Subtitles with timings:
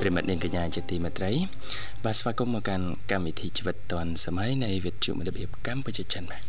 [0.00, 1.32] ប្រិមិត្តនាងកញ្ញាជាទីមេត្រី
[2.04, 6.42] បាទស្វាគមន៍មកកាន់កម្មវិធីជីវិតឌွန်សម័យនៃវិទ្យុមិត្តភាពកម្ពុជាចិនបាទ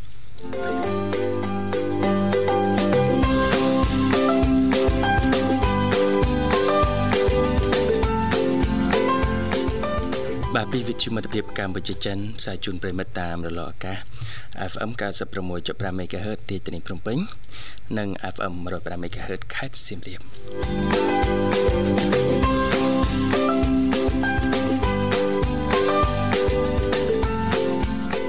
[10.55, 13.99] បាទពីវិទ្យុមិត្តភាពកម្ពុជាចិនផ្សាយជូនប្រិមិត្តតាមរលកអាកាស
[14.71, 14.91] FM
[15.45, 17.17] 96.5 MHz ទីតានីភ្នំពេញ
[17.97, 20.98] និង FM 105 MHz ខេត្តសៀមរាប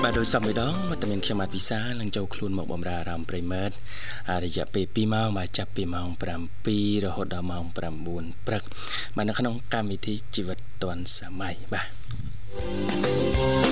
[0.04, 3.74] បាទដោយសំម្ដងមកតែមានខ្ញុំបាទវិសានឹងចូលខ្លួនមកបំរើអារម្មណ៍ប្រិមិត្ត
[4.44, 6.08] រយៈពេល2ម៉ោងបាទចាប់ពីម៉ោង
[6.56, 7.76] 7រហូតដល់ម៉ោង9
[8.46, 8.62] ព្រឹក
[9.16, 13.69] បាទនៅក្នុងកម្មវិធីជីវិតឌွန်សម័យបាទ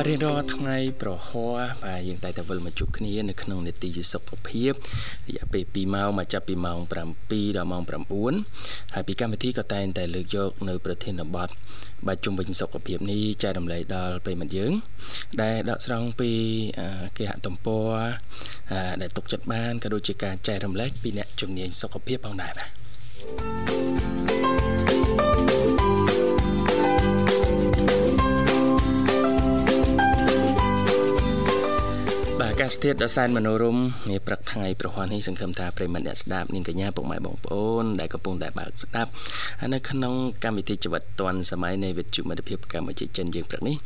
[0.00, 4.72] បាទរៀនរាល់ថ្ងៃប្រហ័សបាទយើងតែតែវិលមកជួបគ្នានៅក្នុងនេតិសុខភាព
[5.28, 6.78] រយៈពេល2ម៉ោងមកចាប់ពីម៉ោង
[7.24, 7.82] 7ដល់ម៉ោង
[8.36, 11.48] 9ហើយពីកម្មវិធីក៏តែងតែលើកយកនៅប្រធានបទ
[12.06, 14.72] បាទជុំវិញសុខភាពនេះចែករំលែកដល់ប្រិមត្តយើង
[15.42, 16.30] ដែលដកស្រង់ពី
[17.18, 17.92] គេហទំព័រ
[19.00, 23.77] ដែលទុកចិត្តបានក៏ដូចជាការចែករំលែកពីអ្នកជំនាញសុខភាពផងដែរបាទ
[32.64, 39.10] កាសធាតុដ៏សែនមនោរម្យនាព្រឹកថ្ងៃប្រហ័ននេះសង្ឃឹមថាប្រិមត្តអ្នកស្ដាប់នាងកញ្ញាពុកម៉ែបងប្អូនដែលកំពុងតែបើកស្ដាប់
[39.74, 40.14] នៅក្នុង
[40.44, 43.76] កម្មវិធីជីវិតឌွန်សម័យនៃវិទ្យុមិត្តភាពកម្ពុជាចិនយើងព្រឹកនេះ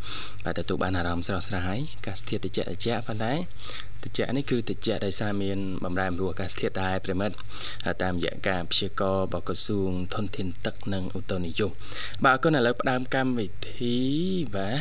[0.44, 3.32] បាទទទួលបានអារម្មណ៍ស្រស់ស្រាយអាកាសធាតុត្រជាក់ត្រជាក់ប៉ុន្តែ
[4.02, 7.34] ត្រជាក់នេះគឺត្រជាក់ដោយសារមានបំរែបំរួលអាកាសធាតុដែរប្រិមិត្ត
[8.02, 11.70] តាមរយៈការព្យាករណ៍របស់ក្រសួងធនធានទឹកនិងឧតុនិយម
[12.24, 13.96] បាទអរគុណឥឡូវផ្ដើមកម្មវិធី
[14.54, 14.80] បាទ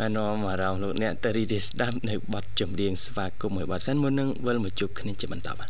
[0.00, 5.68] បាននាំអារម្មណ៍លោកអ្នកទៅរីករាយស្ដាប់នៅបទចម្រៀងស្វាគមន៍មួយបទសិនមុននឹងវិលមកជួបគ្នាជាបន្តបាទ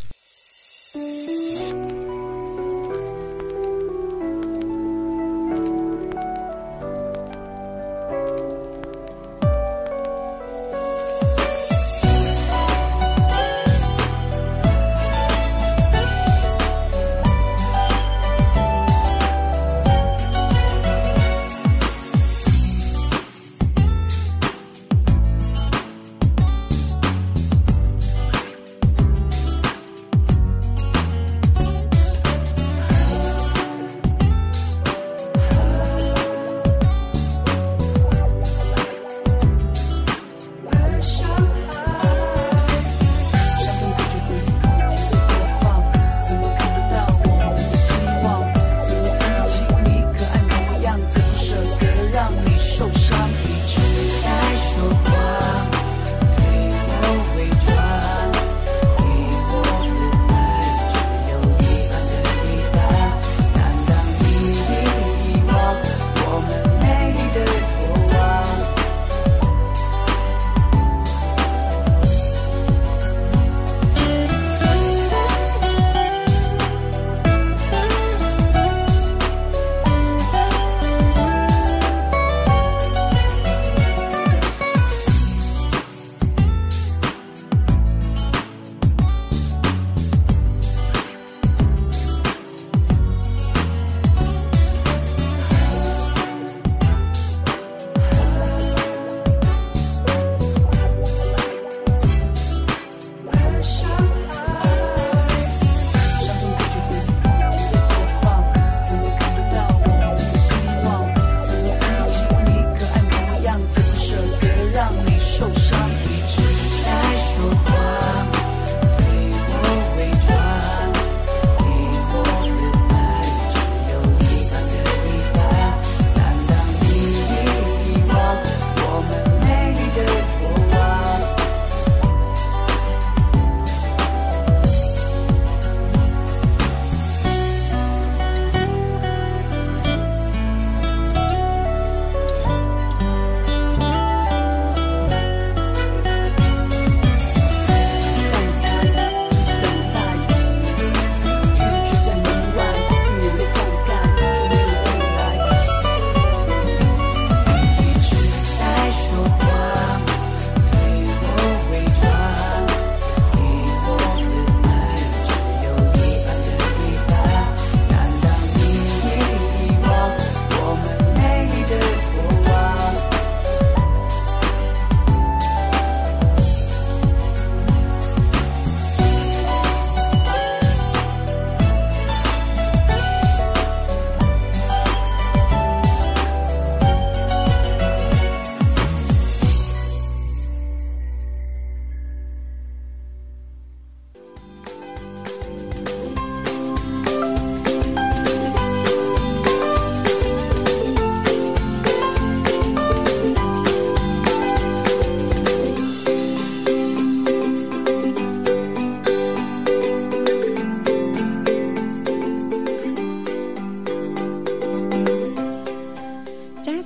[216.72, 216.78] ម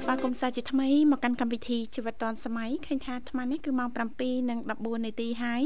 [0.00, 3.88] ស្វាគមន៍សាជាថ្មីមកកាន់កម្មវិធីជីវិតឌွန်សម័យឃើញថាអាត្មានេះគឺម៉ោង
[4.46, 5.64] 7:14នាទីហើយ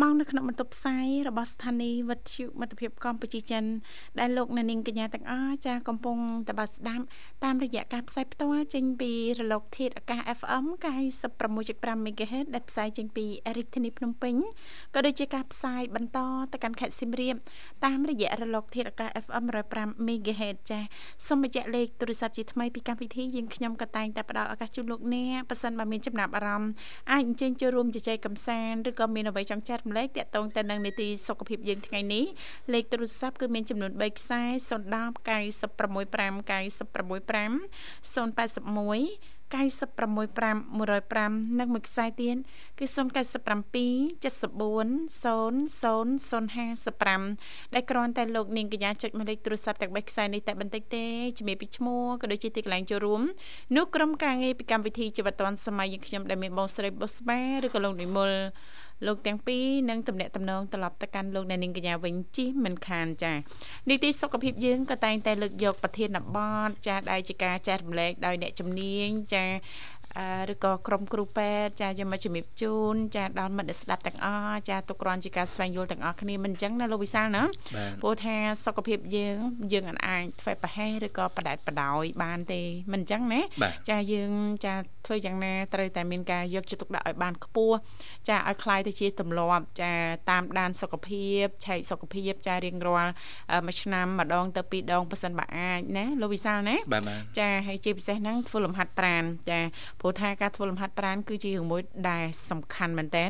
[0.00, 3.64] មកនៅក្នុងបន្ទប់ផ្សាយរបស់ស្ថានីយ៍វិទ្យុមិត្តភាពកម្ពុជាចិន
[4.18, 6.18] ដែលលោកអ្នកនាងកញ្ញាទាំងអស់ចាកំពុង
[6.48, 7.04] តបស្ដាប់
[7.44, 10.64] តាមរយៈការផ្សាយផ្ទាល់ចេញពីរលកធាតុអាកាស FM
[11.36, 13.26] 96.5 MHz ដែលផ្សាយចេញពី
[13.56, 14.34] រាជធានីភ្នំពេញ
[14.94, 16.18] ក៏ដូចជាការផ្សាយបន្ត
[16.52, 17.36] ទៅកាន់ខេត្តសៀមរាប
[17.84, 19.44] តាមរយៈរលកធាតុអាកាស FM
[19.76, 20.80] 105 MHz ចា
[21.26, 26.72] សូមបញ្ជាក់លេខទូរស័ព្ទជាថ្មីពីកម្មវិធីយើងខ្ញុំក៏តែងតែផ្ដល់ឱកាសជូនលោកអ្នកប៉ះសិនបើមានចំណាប់អារម្មណ៍
[27.12, 32.24] អាចអញ្ជើញចូលរួមជជែកកម្សាន្តឬក៏មានអ្វីចង់ចែករំលែកតាក់ទងទៅនឹងនីតិសុខភាពយើងថ្ងៃនេះ
[32.72, 34.80] លេខទូរស័ព្ទគឺមានចំនួន3ខ្សែ010
[35.28, 36.10] 965
[39.30, 42.36] 965 081 965 105និងមួយខ្សែទៀត
[42.78, 42.96] គឺ097 74
[45.80, 51.06] 00055ដែលគ្រាន់តែលោកនាងកញ្ញាចុចមកលេខទូរស័ព្ទទាំង3ខ្សែនេះតែបន្តិចទេ
[51.38, 53.22] ជំរាបពីឈ្មោះក៏ដូចជាទីកន្លែងចូលរួម
[53.76, 58.30] នោះក្រុមការងារពីកម្មវិធីជីវិតឌွန်សម័យយើងខ្ញុំដែលមានបងស្រីបុស្បាឬក៏លោកនិមល
[59.06, 63.32] លោកទាំងពីរនឹងតំណាក់តំណងត្រឡប់ទៅកាន់លោកអ្នកនាងកញ្ញាវិញជីមិនខានចា
[63.88, 66.38] នីតិសុខភាពយើងក៏តែងតែលើកយកប្រធានប
[66.68, 69.44] ទចាដែលជាការចែករំលែកដោយអ្នកជំនាញចា
[70.51, 77.43] ឬក៏ក្រុមគ្រូពេទ្យចាយកមកជំរាបជូនចាដល់មិត្តស្ដាប់ទាំងអស់ចាទុកគ្រាន់ជាការស្វែងយល់ទាំងអស់គ្នាមិនអញ្ចឹងណាលោកវិសាលណា
[78.01, 78.35] ព្រោះថា
[78.65, 79.37] សុខភាពយើង
[79.73, 83.41] យើងអាចធ្វើប្រហែសឬក៏បដែតបដោយបានទេមិនអញ្ចឹងណា
[83.89, 84.31] ចាយើង
[84.65, 84.75] ចា
[85.05, 87.75] ធ្វើយ៉ាងណាត្រូវតែមានការយកចិត្តទុកដាក់ឲ្យបានខ្ពស់
[88.29, 89.91] ចាឲ្យคล้ายទៅជាទម្លាប់ចា
[90.29, 93.11] តាមដានសុខភាពឆែកសុខភាពចារៀងរាល់
[93.67, 96.75] មួយឆ្នាំម្ដងទៅពីរដងប៉ះសិនបើអាចណាលោកវិសាលណា
[97.39, 99.59] ចាហើយជាពិសេសហ្នឹងធ្វើលំហាត់ប្រាណចា
[100.00, 103.24] ព្រោះថាការធ្វើលំហាត់ប្រាណគឺជារឿងមួយដែលសំខាន់មែនតើ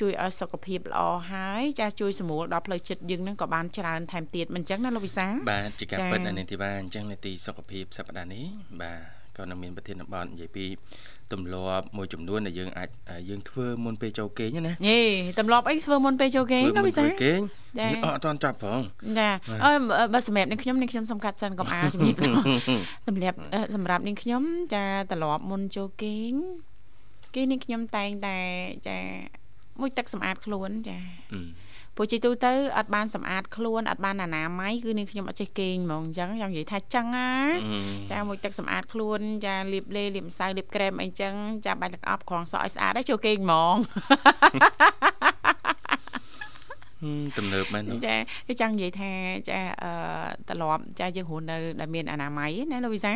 [0.00, 1.00] ជួយឲ្យសុខភាពល្អ
[1.32, 8.44] ហើយចាជួយសម្រួលដល់ផ្លូវចិត្តយើងនឹងក៏បានច្រើនថែមទៀតមិនអញ្ចឹងណាលោកវិសាបាទជាការពិតនាងធីវ៉ាអញ្ចឹងនាទីសុខភាពសប្តាហ៍នេះ
[8.82, 9.00] បាទ
[9.38, 10.66] ក៏នឹងមានប្រធានបទនិយាយពី
[11.32, 12.88] ទម្លាប់មួយចំនួនដែលយើងអាច
[13.28, 15.00] យើងធ្វើមុនពេលចូលគេងណាហេ
[15.38, 17.40] ទម្លាប់អីធ្វើមុនពេលចូលគេងណាវិសាគេង
[18.04, 18.78] អត់អត់ទាន់ចាប់ផង
[19.18, 19.30] ចា
[19.64, 19.70] អើ
[20.12, 22.14] បើសម្រាប់នាងខ្ញុំនាងខ្ញុំសំកាត់សិនកុំអាជំរាប
[23.06, 23.36] សម្រាប់
[23.74, 24.42] សម្រាប់នាងខ្ញុំ
[24.74, 26.32] ចាទម្លាប់មុនចូលគេង
[27.34, 28.36] គេនាងខ្ញុំតែងតែ
[28.88, 28.98] ចា
[29.80, 30.98] មួយទឹកសម្អាតខ្លួនចា
[31.96, 37.30] ព្រោះជីទូទៅអត់បានសម្អាតខ្លួនអត់បានអនាម័យគឺនាងខ្ញុំអត់ចេះគេងហ្មងអញ្ចឹងយ៉ាងនិយាយថាចឹងណា
[38.10, 41.34] ចាមួយទឹកសម្អាតខ្លួនចាលាបលេលាបម្សៅលាបក្រែមអីចឹង
[41.66, 43.76] ចាបាច់ទឹកអប់ក្រងសក់ឲ្យស្អាតហើយចូលគេងហ្មង
[47.38, 48.16] ទំនើបមែនចា
[48.48, 49.10] គឺចង់និយាយថា
[49.50, 49.92] ចាអឺ
[50.48, 53.12] ត្រឡប់ចាយើងរស់នៅដែលមានអនាម័យណាលោកវិសា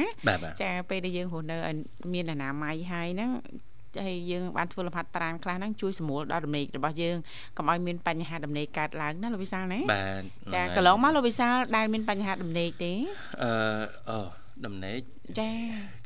[0.62, 1.56] ចាពេលដែលយើងរស់នៅ
[2.14, 3.30] មានអនាម័យហើយហ្នឹង
[4.04, 7.16] ហើយយើងបានធ្វើលំហាត់ប្រាណខ្លះហ្នឹងជួយសម្រួលដល់ដំណេករបស់យើង
[7.56, 10.22] កុំឲ្យមានបញ្ហាដំណេកកើតឡើងណាលោកវិសាលណាបាទ
[10.54, 12.92] ចាកន្លងមកលោកវិសាលដែលមានបញ្ហាដំណេកទេ
[13.42, 13.52] អឺ
[14.10, 14.18] អូ
[14.66, 15.00] ដំណេក
[15.40, 15.50] ចា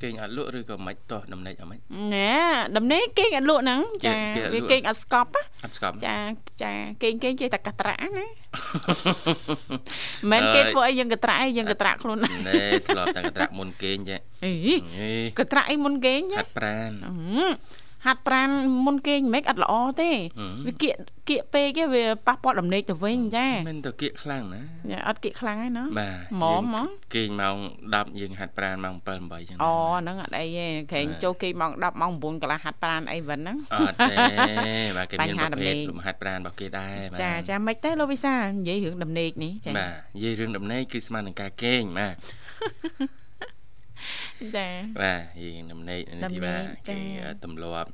[0.03, 1.79] គេងអត់លក់ឬក៏មិនតោះដំណេកអត់មិន
[2.15, 2.33] ណែ
[2.77, 4.17] ដំណេកគេងអត់លក់ហ្នឹងចា
[4.55, 5.31] វាគេងអត់ស្កប់
[5.65, 6.17] អត់ស្កប់ចា
[6.63, 8.27] ចាគេងគេងចេះតែកត្រាក់ណា
[10.33, 12.31] មិនគេធ្វើអីយើងកត្រាក់អីយើងកត្រាក់ខ្លួនណែ
[12.87, 14.53] ធ្លាប់តែកត្រាក់មុនគេងចាអី
[15.39, 16.91] កត្រាក់អីមុនគេងហាត់ប្រាន
[18.07, 18.49] ហាត់ប្រាន
[18.87, 20.11] មុនគេងមិនអត់ល្អទេ
[20.67, 20.95] វាគៀក
[21.29, 24.63] គៀកពេកវាប៉ះពាល់ដំណេកទៅវិញចាមិនទៅគៀកខ្លាំងណា
[25.09, 27.57] អត់គៀកខ្លាំងហើយណាហ្មងហ្មងគេងម៉ោង
[27.89, 34.17] 10យើងហាត់ប្រានម៉ោង7 8ចឹងអូហ្នឹងអត់អីទេក្រែងចូលគេងម៉ោង10ម៉ោង9កន្លះហាត់ប្រានអីវិញហ្នឹងអត់ទេ
[34.97, 42.15] បាទគេមានប្រភេទលំហាត់ប្រានរបស់គេដែរចាចាមិនទេលោកវិសានិយាយរឿងដំណេកនេះចាបាទនិយាយរឿងដំណេកគឺស្មើនឹងការគេងបាទ
[44.57, 44.69] ចា
[45.01, 46.99] បាទយើងដំណេកនេះទីបាទគេ
[47.45, 47.91] ទម្លាប់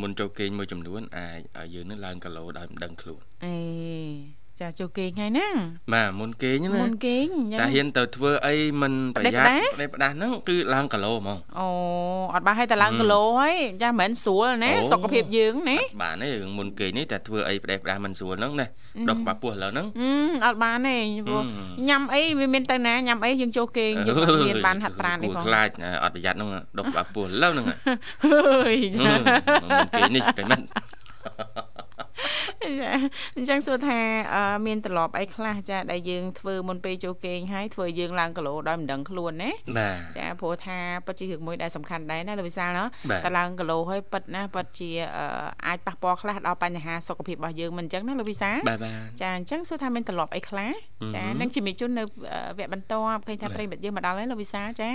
[0.00, 3.56] មុនចូលគេងមួយចំនួនអាចឲ្យយើងនឹងឡើងគីឡូដោយមិនដឹងខ្លួនអេ
[4.60, 5.48] ចាចូលគេងហើយណា
[5.92, 7.26] បាទមុនគេងណាមុនគេង
[7.60, 11.68] តែហ៊ានទៅធ្វើអីមិនប្រយ័ត្នដេបដាស់ហ្នឹងគឺឡើងគីឡូហ្មងអូ
[12.34, 18.66] អត់បានឲ្យតែឡើងគីឡូហើយចាមិនមែនស្រួលណាសុខភាពយើងណាបាទនេះរឿងមុនគេងនេះតែធ្វើអីប្រដេបដាស់មិនស្រួលហ្នឹងណា
[19.08, 19.86] ដុសក្បាលពោះឥឡូវហ្នឹង
[20.46, 20.96] អត់បានទេ
[21.26, 21.42] ព្រោះ
[21.88, 25.68] ញ៉ាំអីវាមានទៅណាញ៉ាំអីយើងចូលគេងយើងអត់មានបានហាត់ប្រាណអីផងខ្លាច
[26.04, 28.76] អត់ប្រយ័ត្នហ្នឹងដុសក្បាលពោះឥឡូវហ្នឹងអើយ
[29.98, 30.56] គេនេះតែមិ
[32.26, 33.98] នអញ្ចឹងសួរថា
[34.66, 39.50] មានត្រឡប់អីខ្លះចាដែលយើងធ្វើមុនពេលចូលគេងហើយធ្វើយើងឡើងគីឡូដោយមិនដឹងខ្លួនណា
[40.18, 42.84] ចាព្រោះថាពិតជារឿងមួយដែលសំខាន់ដែរណាលោកវិសាលណា
[43.24, 44.90] តើឡើងគីឡូហើយពិតណាពិតជា
[45.66, 48.56] អាចប៉ះពាល់ខ្លះដល់បញ្ហាសុខភាពរបស់យើងមិនអញ្ចឹងណាលោកវិសាល
[49.20, 50.72] ចាអញ្ចឹងសួរថាមានត្រឡប់អីខ្លះ
[51.14, 52.06] ចានឹងជំរាបជូននៅវ
[52.58, 52.94] គ្គបន្ត
[53.26, 54.88] ឃើញថាប្រិមិត្តយើងមកដល់ហើយលោកវិសាលចា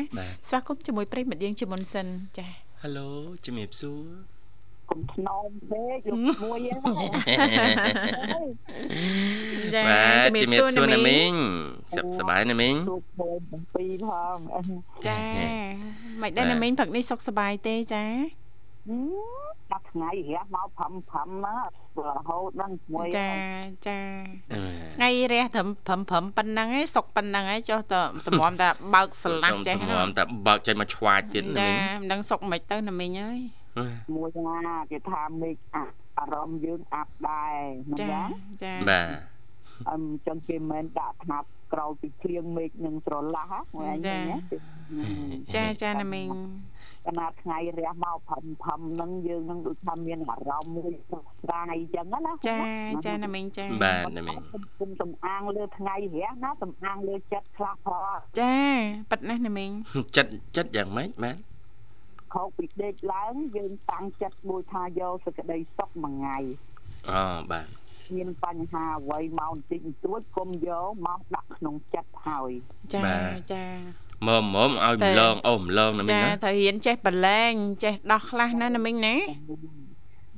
[0.47, 2.07] ស្វាគមន៍ជាមួយប្រិមិត្តយើងជាមុនសិន
[2.37, 2.47] ចា
[2.83, 2.89] ហៅ
[3.45, 4.30] ជំរាបសួរ
[4.91, 8.45] កុំធ្នមពេកយកមួយហ្នឹង
[9.75, 11.33] ចាបាទជំរាជំបរាបសួរសួរណាណាមីមីងង
[11.95, 14.37] សុខសប្បាយណាមីងជួបមួយទាំងពីរផង
[15.07, 15.21] ចា
[16.21, 18.05] មិនដែរណាមីងព្រឹកនេះសុខសប្បាយទេចា
[19.71, 21.55] ដាក់ថ្ងៃរះមកផឹមផឹមណា
[22.07, 23.29] រហូតដល់មួយចា
[23.87, 23.99] ចា
[24.53, 24.61] អឺ
[24.95, 27.95] ថ្ងៃរះត្រឹមព្រមព្រមប៉ុណ្ណឹងឯងសុកប៉ុណ្ណឹងឯងចុះត
[28.27, 33.39] តម្រាំតែបើកស្រឡះចេះទំរាំតែបើកចេញមកឆ្វាចទៀតណាចាមីងមិនដឹងសុកមិនទៅណាមីងអើយ
[34.15, 37.53] មួយណាគេថាមេឃអាប់អារម្មណ៍យើងអាប់ដែរ
[37.89, 38.29] មិនចាយ៉ាង
[38.63, 39.07] ចាបាទ
[39.89, 44.39] អឹមចឹងគេមិនដាក់ថ្នាក់ក្រោយពីគ្រៀងមេឃនឹងស្រឡះហ្នឹងមួយអញហ្នឹង
[45.55, 46.27] ចាចាណាមីង
[47.07, 50.93] កណាត់ថ្ងៃរះមកផឹមផឹមហ្នឹងយើងនឹងដូចថាមានអារម្មណ៍មួយ
[51.41, 52.59] ស្ដាយអញ្ចឹងណាចា
[53.05, 54.37] ចាណាមីងចាបាទណាមីង
[54.79, 58.05] គុំសំអាងលើថ្ងៃរះណាសំអាងលើចិត្តខ្លះផង
[58.39, 58.55] ចា
[59.11, 59.69] ប៉ិតណាស់ណាមីង
[60.17, 61.37] ចិត្តចិត្តយ៉ាងម៉េចបាទ
[62.33, 66.37] ខោកពីដេកឡើងយើងតាំងចិត្តមួយថាយកសេចក្តីសុខមួយថ្ងៃ
[67.09, 67.65] អូបាទ
[68.15, 72.51] មានបញ្ហាអ្វីមកបន្តិចបន្តួចគុំយកមកដាក់ក្នុងចិត្តហើយ
[72.93, 73.01] ចា
[73.53, 73.65] ចា
[74.27, 79.15] មកមកឲ្យម្លងអូម្លងណាមីងចាណាត្រូវរៀនចេះបលែងចេះដោះខ្លះណាណាមីងណា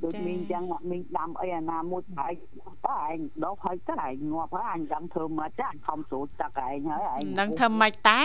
[0.02, 8.18] ដូចចា៎មីងចឹងអត់មីងដាំអីអាណាមួយតែឯងដោះហើយទៅឯងងាប់ហើយអញដឹងធ្វើមកចាអញខំស្រួលទឹកឯងហើយឯងមិនដឹងធ្វើម៉េចតា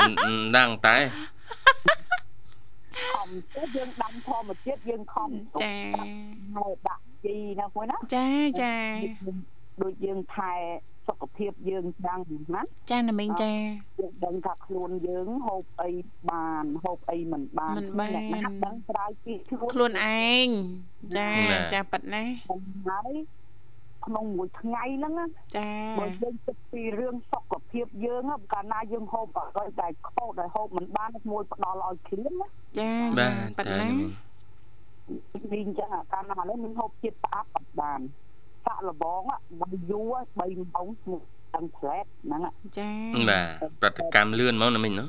[0.00, 2.03] មិនមិនដឹងតែខំ
[3.54, 5.30] ទៅយើងដាំធម្មជាតិយើងខំ
[5.62, 5.76] ចា
[6.56, 8.28] ហើយដាក់ជីណាមួយណាចា
[8.62, 8.74] ចា
[9.82, 10.52] ដូចយើងថែ
[11.08, 12.20] សុខភាពយើងយ៉ាង
[12.54, 13.52] ណាចាណាមីងចា
[14.00, 15.90] យើងដឹងថាខ្លួនយើងហូបអី
[16.30, 20.48] បានហូបអីមិនបានមិនបានអ្នកណាដឹងក្រៅពីខ្លួនខ្លួនឯង
[21.18, 21.30] ចា
[21.72, 22.24] ចាប៉ិតណា
[22.88, 23.12] ហើយ
[24.04, 25.68] ក្នុងមួយថ្ងៃហ្នឹងណាចា
[25.98, 34.10] បើយើងគិតពីរឿងសុខភាពយើងណាកាលណាយើងហូបអ្វីដែលខុសដែលហូបមិនបានមួយផ្ដល់ឲ្យឃ្លានណាចាបាទប៉ិតតែណាណាមីង
[35.52, 38.00] វិញអញ្ចឹងអាកាលណាឥឡូវ mình ហូបជាតិស្អាតអត់បាន
[38.64, 39.22] សាក់លបង
[39.60, 41.22] បើយូរ3ម៉ោងស្មុក
[41.54, 42.40] ទាំងផ្លែតហ្នឹង
[42.78, 42.90] ចា
[43.30, 45.06] បាទប្រតិកម្មលឿនមកណាមីងណា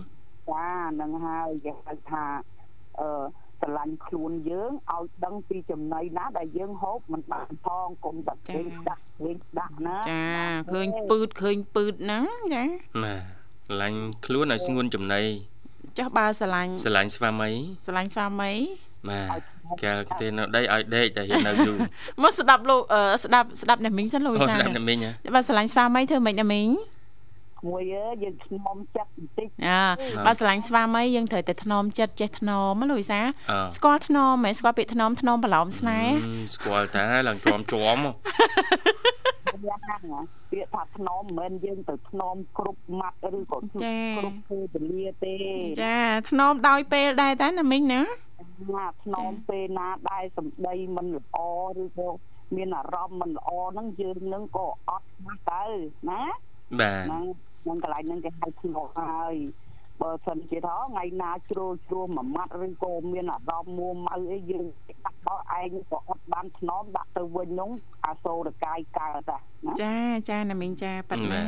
[0.52, 2.24] ចាហ្នឹងហើយគេហៅថា
[3.00, 3.08] អឺ
[3.62, 10.24] ស្រឡាញ់ខ្លួនយើងឲ្យដឹងពីចំណីណាដែលយើងហូបមិនបានផងកុំតែវិញដាក់វិញដាក់ណាចា
[10.74, 12.64] ឃើញពឺតឃើញពឺតហ្នឹងចា
[13.04, 13.24] បាទ
[13.82, 15.22] ឡាញ់ខ្លួនឲ្យស្ងួនចំណី
[15.98, 17.52] ចុះបើស្រឡាញ់ស្រឡាញ់ស្វាមី
[17.86, 18.52] ស្រឡាញ់ស្វាមី
[19.10, 19.40] បាទ
[19.84, 21.78] កាលគេនៅដីឲ្យដេកតែរៀននៅយូរ
[22.24, 26.68] មកស្ដាប់លោកអឺស្ដាប់ស្ដាប់អ្នកមីងសិនលោកអូវិសាស្ដាប់ណាមីងហ៎បើស្រឡាញ់ស្វាមីធ្វើម៉េចណាមីង
[27.66, 29.82] មួយអើយយើងខ្ញុំចិត្តបន្តិចអា
[30.26, 33.20] បើស្រឡាញ់ស្វាមីយើងត្រូវតែថ្នមចិត្តចេះថ្នមណាលោកវិសា
[33.52, 38.16] អឺស្គាល់ថ្នមហ្មងស្គាល់ពាក្យថ្នមថ្នមប្រឡោមស្នេហ៍ហឹមស្គាល់តែឡើងជាប់ជាប់មក
[39.68, 39.82] យ៉ាង
[40.12, 40.20] ណា
[40.52, 45.36] ពាក្យថាធ្នមមិនមែនយើងទៅធ្នមគ្រប់ម៉ាត់ឬក៏គ្រប់ពេលវេលាទេ
[45.84, 48.02] ចាថ្នមដោយពេលដែរតាណាមីងណា
[48.74, 51.38] ណាធ្នមពេលណាដែលសម្ដីមិនល្អ
[51.82, 52.10] ឬក៏
[52.56, 55.64] មានអារម្មណ៍មិនល្អហ្នឹងយើងនឹងក៏អត់ខ្លះទៅ
[56.10, 56.22] ណា
[56.80, 59.36] បាទហ្នឹងហ្នឹងកន្លែងហ្នឹងគេហៅធ្នមហើយ
[60.02, 64.66] បើសិនជាថាថ្ងៃណាជ្រុលជ្រួសមួយម៉ាត់ឬក៏មានអារម្មណ៍មួម៉ៅអីយើង
[65.06, 67.72] ដាក់ដល់ឯងក៏អត់បានធ្នមដាក់ទៅវិញនោះ
[68.06, 69.32] អាសូរកាយកើត
[69.66, 69.96] ណាចា
[70.30, 71.42] ចាណាមីងចាប៉ិនណា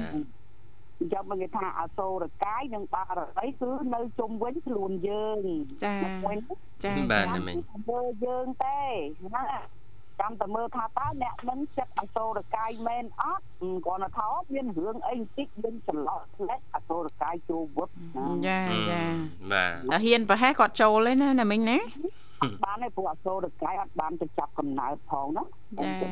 [0.99, 5.43] អញ្ចឹងមកគេថាអសូរកាយនិងបារមីគឺនៅជុំវិញខ្លួនយើង
[5.85, 5.95] ចា
[6.27, 6.37] វិញ
[6.85, 7.57] ចាបាទចាណាមីង
[7.89, 8.81] មើលយើងទេ
[9.35, 9.43] ណា
[10.19, 13.43] ចាំតែមើលថាតើអ្នកនឹងចិត្តអសូរកាយមែនអត់
[13.85, 18.59] គ្រាន់តែថាមានរឿងអីបន្តិចយើងច្រឡំផ្លែកអសូរកាយចូលវឹកណាចា
[18.91, 19.01] ចា
[19.51, 21.77] បាទតែហ៊ានប្រហែសគាត់ចូលទេណាណាមីងណា
[22.65, 25.43] បានទេព្រោះអសូរកាយអត់បានទៅចាប់កំណើតផងណា
[25.79, 26.07] ចាគេ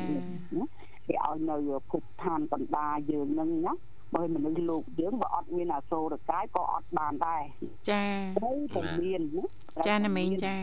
[1.24, 1.56] ឲ្យនៅ
[1.90, 3.74] ភពឋានកណ្ដាលយើងនឹងណា
[4.14, 7.42] បើមនុស្សលោកយើងបើអត់មានអសូរកាយក៏អត់បានដែរ
[7.90, 8.04] ចា
[8.38, 9.44] ត្រូវតែមានណា
[9.86, 10.56] ចាណាមីងចា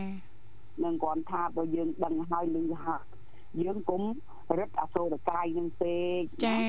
[0.84, 3.02] នឹងគាត់ថាបើយើងដឹងហើយឮហើយ
[3.62, 4.02] យើងគុំ
[4.58, 6.64] រឹតអសូរកាយនឹងពេកឲ្យ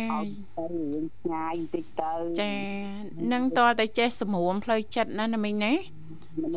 [0.58, 2.54] ទៅរឿងឆ្ងាយបន្តិចទៅចា
[3.34, 5.74] នឹងតើតែចេះសម្រួមផ្លូវចិត្តណាណាមីងណា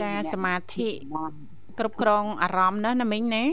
[0.01, 0.89] ចាសមាធិ
[1.79, 3.45] គ្រប់គ្រងអារម្មណ៍ណាណាមីងណា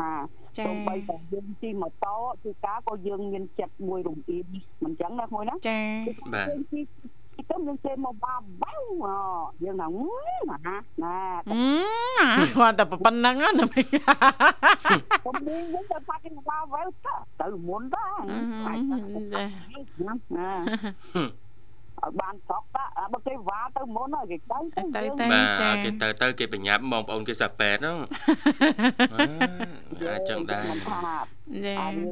[0.00, 0.14] ហា
[0.58, 4.46] ចាទៅបីតែយើងជិះម៉ូតូគឺការក៏យើងមានចិត្តមួយរំអៀង
[4.84, 5.80] មិនចឹងណាមួយណាចា
[6.34, 6.84] បាទយើងជិះ
[7.50, 8.74] ទៅយើងចេះមកបាបៅ
[9.64, 9.88] យើងថា
[10.50, 11.16] ណាណាណា
[11.50, 11.58] អឺ
[12.38, 13.86] អាគាត់តែប៉ុណ្្នឹងណាណាមីង
[15.26, 16.82] កុំមានយើងទៅបាត់យើងបាវៅ
[17.40, 18.72] ទៅមុនតាចា
[20.36, 20.50] ណា
[22.02, 24.58] ឲ្យបានសក់តាបើគេវ៉ាទៅមុនហើយគេទៅ
[24.96, 27.96] ទៅទៅបាទចាគេទៅទៅគេបញ្ញាប់បងប្អូនគេសាប៉ែតហ្នឹង
[30.10, 31.14] អាចចឹងដែរថា
[31.64, 32.10] ចាអារឿង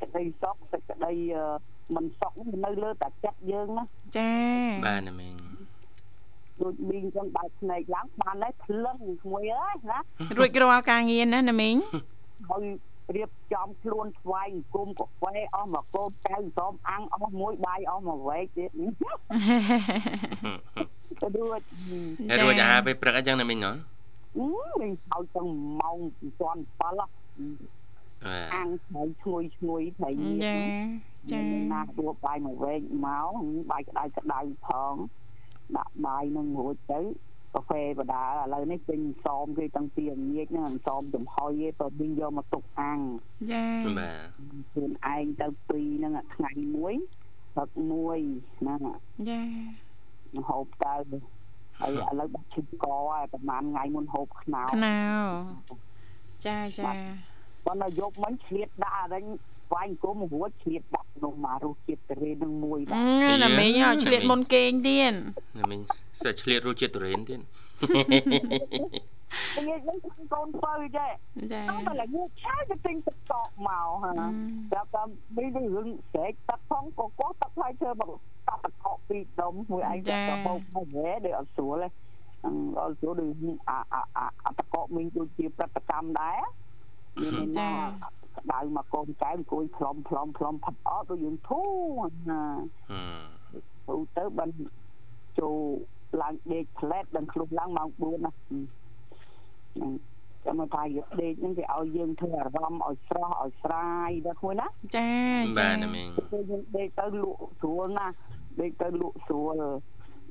[0.00, 1.12] សេចក្តីសក់សេចក្តី
[1.94, 3.84] មិនសក់នៅលើតែចិត្តយើងណា
[4.16, 4.30] ចា
[4.86, 5.34] បាទណាមីង
[6.60, 9.98] ដដូចមីងចឹងបើកភ្នែកឡើងបានហើយភ្លឹងក្មួយអើយណា
[10.38, 11.76] រួចរាល់ការងារណាណាមីង
[12.50, 12.64] ហើយ
[13.16, 18.70] រៀបចំខ្លួនថ្វាយគុំកាហ្វេអស់មកកូនចៅសំអាំងអស់មួយបាយអស់មួយវែកទៀត
[21.20, 21.60] ទៅរួច
[22.30, 23.72] ហើយរួចអាហារពេលព្រឹកអញ្ចឹងណាមីងណ៎
[24.80, 25.48] វិញហើយទាំង
[25.80, 27.10] ម៉ោង7 7បាទ
[28.54, 30.84] អាំងត្រីឈ្ងុយឈ្ងុយត្រីញៀចាន
[31.32, 31.40] ចា
[31.72, 33.28] ណាដួបាយមួយវែកមក
[33.70, 34.94] បាយក្តៅក្តៅផង
[35.76, 37.00] ដាក់បាយនឹងរួចទៅ
[37.54, 43.00] កាហ្វេបដាឥឡូវនេះពេញសមគេតាំងពីល្ងាចហ្នឹងសមចំហុយឯងទៅវិញយកមកទុកអាំង
[43.52, 43.66] ចា
[43.98, 44.18] បាទ
[44.72, 46.94] ខ្លួនឯងទៅពីរហ្នឹងថ្ងៃមួយ
[47.54, 48.18] ព្រឹកមួយ
[48.58, 48.80] ហ្នឹង
[49.28, 49.42] ចា
[50.48, 50.94] ហូបទៅ
[51.78, 55.00] ហើយឥឡូវដាក់ឈឹកកហើយប្រហែលថ្ងៃមុនហូបខ្នោខ្នោ
[56.46, 56.92] ចាចា
[57.66, 59.24] ប៉ុន្តែយកមិញឆ្លៀតដាក់អរិញ
[59.72, 62.98] វាយអង្គមរួចឆ្លៀតដាក់ក្នុងមករសជាតិទៅនឹងមួយដែ
[63.30, 65.12] រណាមីងអត់ឆ្លៀតមុនគេងទៀត
[65.58, 65.80] ណាមីង
[66.22, 67.40] សើឆ្លៀតរសជាតិទុរេនទៀត
[69.56, 69.98] និយាយហ្នឹង
[70.34, 71.10] កូនបើចេះ
[71.52, 74.12] ចាតែឡើយងឆាយទៅទិញទឹកកកមកហា
[74.72, 78.10] តែតាមនេះរឿងស្រែកទឹកផងក៏កោះទឹកហើយធ្វើមក
[78.48, 81.88] ទឹកកកពីរដុំមួយឯងទៅបោកហើយវ៉េដូចអត់ស្រួលទេ
[82.82, 83.30] អត់ស្រួលដូច
[83.68, 84.00] អាអា
[84.44, 86.40] អាតកកមីងដូចជាប្រតិកម្មដែរ
[87.20, 87.70] មានណា
[88.52, 91.62] ដៅមកកូនចៅអង្គុយផ្លុំផ្លុំផ្លុំផាត់អត់ដូចយើងធូ
[92.30, 92.42] ណា
[92.90, 94.50] ហឹមធូទៅបាន
[95.38, 95.56] ចូល
[96.22, 99.92] ឡើងដេកផ្លែតដល់ខ្លួនឡើងម៉ោង4ណាហ្នឹង
[100.44, 105.10] ចាំមកថាយកដេកហ្នឹងគេឲ្យយើងធ្វើអារម្មណ៍ឲ្យស្រស់ឲ្យស្រាយដល់ខ្លួនណាចា
[105.58, 108.14] ចាបាទណាមីងពេលយើងដេកទៅលក់ស្រួលណាស់
[108.60, 109.56] ដេកទៅលក់ស្រួល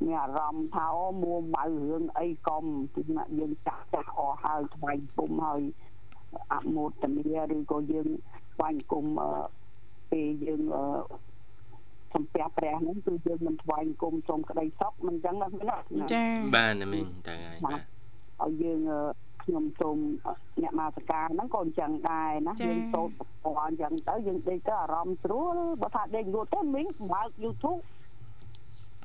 [0.06, 5.62] មានអារម្មណ៍ថាអូមួម៉ៅរឿងអីកុំពីណាយើងចាស់ចាស់អស់ហើយថ្វាយគុំហើយ
[6.54, 7.24] អមោទនី
[7.56, 8.08] ឬក៏យើង
[8.56, 9.32] ថ្វាយគុំអឺ
[10.12, 10.86] ពេលយើងអឺ
[12.14, 16.24] សំពះព្រះហ្នឹងគឺយើងមិនថ្វាយគុំសូមក្តីសុខមិនអញ្ចឹងណាណាចា
[16.56, 17.82] បាទណាមីងតើហើយបាទ
[18.44, 19.00] ឲ្យយើងអឺ
[19.44, 19.98] ខ្ញុំសូម
[20.62, 27.82] អ្នកមាសការហ្នឹងក៏អញ្ចឹងដែរណាយើងសូត្រពណ៌អញ្ចឹងទៅយើងដេកទៅអារម្មណ៍ស្រួលបើថាដេករួចទៅមីងបើក YouTube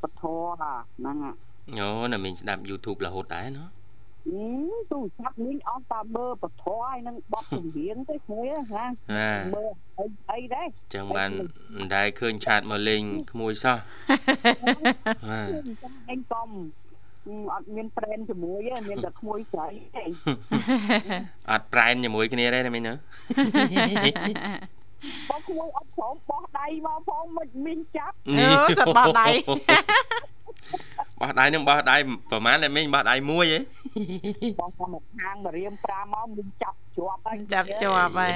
[0.02, 0.22] ពធ
[0.60, 1.16] ហ្នឹង
[1.78, 3.79] អូណាមីងស្ដាប់ YouTube រហូតដែរណ៎អឺ
[4.90, 8.94] ទូរស័ព្ទមីងអស់តាមើលពធហើយនឹងបត់ចម្រៀងទៅស្មួយណាបាទ
[9.54, 11.30] មើលអីអីដែរចឹងបាន
[11.76, 13.02] មិនដែលឃើញឆាតមកលេង
[13.32, 13.78] ក្មួយសោះ
[15.30, 15.48] បាទ
[15.82, 16.48] ចាំអញកំ
[17.52, 20.04] អត់មានប្រេនជាមួយទេមានតែក្មួយស្រីទេ
[21.50, 22.94] អត់ប្រែនជាមួយគ្នាទេណាមីងណា
[25.30, 28.46] បើក្មួយអត់ព្រមបោះដៃមកផងមិនមានចាប់អូ
[28.78, 29.26] សត្វបោះដៃ
[31.20, 31.96] បោះដៃនឹងបោះដៃ
[32.30, 33.60] ប្រហែលតែមីងបោះដៃមួយហ៎
[34.60, 38.32] បោះតាមខាងមករៀម5មកមានចាប់ជាប់ហើយចាប់ជាប់ហើយ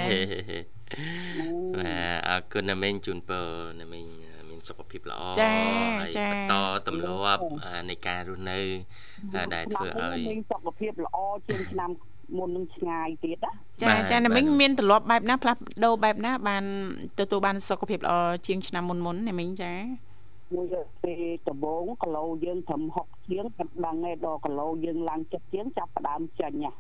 [1.77, 3.45] បាទអរគុណណាមីងជូនពរ
[3.81, 4.05] ណាមីង
[4.51, 5.49] មានសុខភាពល្អចា
[6.01, 6.55] ហើយចាបន្ត
[6.87, 8.59] ទម្លាប់អានៃការរស់នៅ
[9.55, 11.17] ដែលធ្វើឲ្យមានសុខភាពល្អ
[11.49, 11.91] ជាងឆ្នាំ
[12.39, 16.65] មុននឹងឆ្ងាយទៀតណាចាចាណាមីងមានទម្លាប់បែបណាផ្លាស់ប្ដូរបែបណាបាន
[17.19, 18.15] ទទួលបានសុខភាពល្អ
[18.47, 19.73] ជាងឆ្នាំមុនមុនណាមីងចា
[20.55, 20.67] មួយ
[21.05, 26.73] ពេលដំបូងគីឡូយើងត្រឹម60ជាងបាត់ដឹងឯដល់គីឡូយើងឡើង70ជាងចាប់ផ្ដើមចាញ់ណា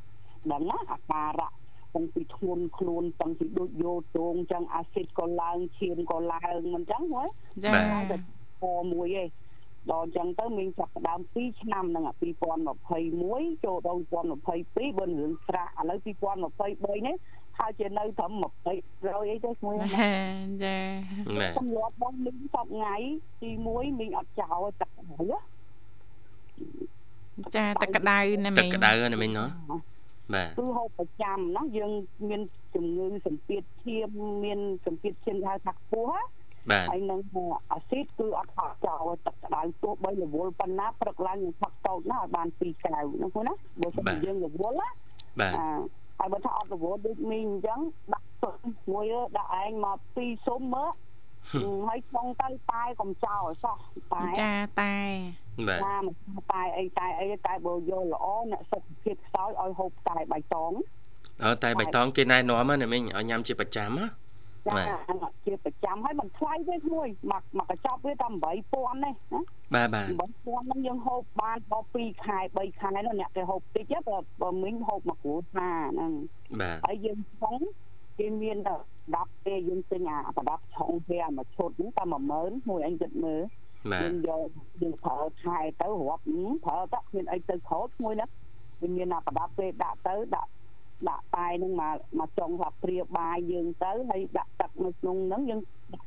[0.52, 1.50] ដឹងណាអាការៈ
[1.94, 7.24] តាំងពីធ្ងន់ខ្លួនតាំងពីដូចយោទងចឹងអាស៊ីតក៏ឡើងឈាមក៏ឡើងមិនចឹងហ៎
[7.64, 7.70] ចា
[8.10, 8.16] តែ
[8.62, 9.28] ពមួយឯង
[9.92, 14.02] ដល់ចឹងទៅមានចាប់ផ្ដើម2ឆ្នាំហ្នឹងអា2021ចូលដល់
[14.52, 17.16] 2022បើរឿងស្រាក់ឥឡូវ2023នេះ
[17.58, 18.32] ហើយជានៅត្រឹម
[18.70, 20.76] 20រយអីទៅស្មួយហ្នឹងចា
[21.40, 22.94] បាទទម្លាប់របស់មីងសពថ្ងៃ
[23.42, 25.38] ទី1មីងអត់ចោលទឹកហើយណា
[27.56, 29.46] ចាទឹកក្តៅណាទឹកមីងក្តៅណាមីងណា
[30.34, 31.90] បាទគឺហូបប្រចាំណាយើង
[32.28, 32.40] មាន
[32.74, 34.08] ជំងឺសម្ពាធឈាម
[34.44, 36.22] មានសម្ពាធឈាមហៅថាខ្ពស់ណា
[36.70, 37.20] បាទហើយនឹង
[37.72, 44.88] អាស៊ីតគឺអត់ហត់ចោលទឹកក្តៅទោះបីរវល់ប៉ុណ្ណាព្រឹកឡើងនឹងផឹកតូចណាឲ្យបាន2កែវហ្នឹងហ្នឹងណាបើសិនជាយើងរវល់ណា
[45.40, 45.66] បាទអា
[46.18, 47.80] ហើយបើថាអត់ រវល់ដូចមីងអញ្ចឹង
[48.14, 48.58] ដាក់សុំ
[48.92, 49.04] មួយ
[49.38, 50.90] ដាក់ឯងមកពីរសុំមើល
[51.88, 53.76] ហើយក្នុងទៅតែកុំចោលសោះ
[54.12, 54.96] តែចាតែ
[55.68, 60.72] បាទណាមិនតែអីតែអីតែបើយកល្អអ្នកសុខភាពខ្សោយឲ្យហូបតែបៃតង
[61.44, 64.06] អើតែបៃតងគេណែនាំណាមីងឲ្យញ៉ាំជាប្រចាំណា
[64.66, 69.40] ចាបាទជាប្រចាំហើយមិនថ្លៃទេមួយមកមកកញ្ចប់វាតែ8000ទេណា
[69.74, 76.12] បាទបាទ8000ហ្នឹងយើងហូបបានដល់2ខែ3ខែនោះអ្នកគេហូបតិចទៅបើមីងហូបមកគ្រួសារហ្នឹង
[76.60, 77.58] បាទហើយយើងឆុង
[78.18, 78.74] គេមានតែ
[79.10, 82.04] 10ពេលយើងទិញអាប្រដាប់ឆុងវាមួយឈុតហ្នឹងតែ
[82.36, 83.42] 10000មួយអញគិតមើល
[83.92, 84.48] បាទយើងយក
[84.82, 86.22] យើងប្រើខែទៅរាប់
[86.66, 88.26] ប្រើទៅគ្មានអីទៅខោតមួយណា
[88.82, 90.50] វាមានអាប្រដាប់ពេលដាក់ទៅដាក់
[91.08, 95.60] ដាក់តែនឹងមកមកចុងថាព្រាបាយយើងទៅហើយដាក់ទឹកនៅក្នុងហ្នឹងយើង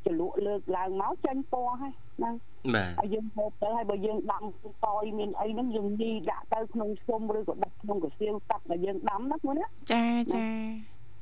[0.06, 2.32] ចលក់លើកឡើងមកចាញ់ពណ៌ហើយណា
[2.76, 4.44] បាទហើយយើងហូបទៅហើយបើយើងដាំ
[4.86, 10.48] តយមានអីហ្នឹងយើងញីដាក់ទៅក្នុងខ្ទមឬក៏ដាក់ក្នុងកសៀវទឹកដែលយើងដាំណាមួយណាចាចា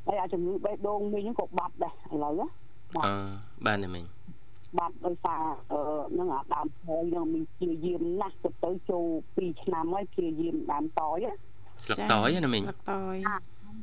[0.07, 2.47] ហើយអាជំងឺបេះដូងមីងហ្នឹងក៏បាត់ដែរឥឡូវណា
[3.05, 3.13] អឺ
[3.65, 4.05] បាទណាមីង
[4.77, 5.79] បាត់ដោយសារអឺ
[6.13, 11.33] ហ្នឹងអាដើមតយហ្នឹងមីងព្យាយាមណាស់ទៅទៅចូល2ឆ្នាំហើយព្យាយាមដើមតយណា
[11.83, 13.17] ស្លឹកតយណាមីងលឹកតយ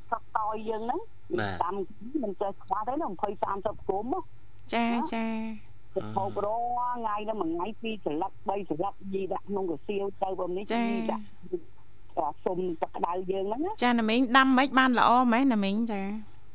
[0.08, 1.00] ស្លឹកតយយើងហ្នឹង
[1.40, 1.74] បាទដាំ
[2.22, 3.22] មិនចេះខ្វះទេណា20
[3.56, 4.20] 30គុំហ៎
[4.74, 5.26] ចាចា
[5.94, 11.24] ទៅហូបរាល់ថ្ងៃហ្នឹងមួយថ្ងៃពីរស្លឹក3ស្លឹកយីដាក់ក្នុងកសៀវទៅបើនេះចាយីដាក់
[12.18, 16.02] អាសុំទឹកក្តៅយើងហ្នឹងណាចាណាមីងដាំមិនបានល្អមែនណាមីងចា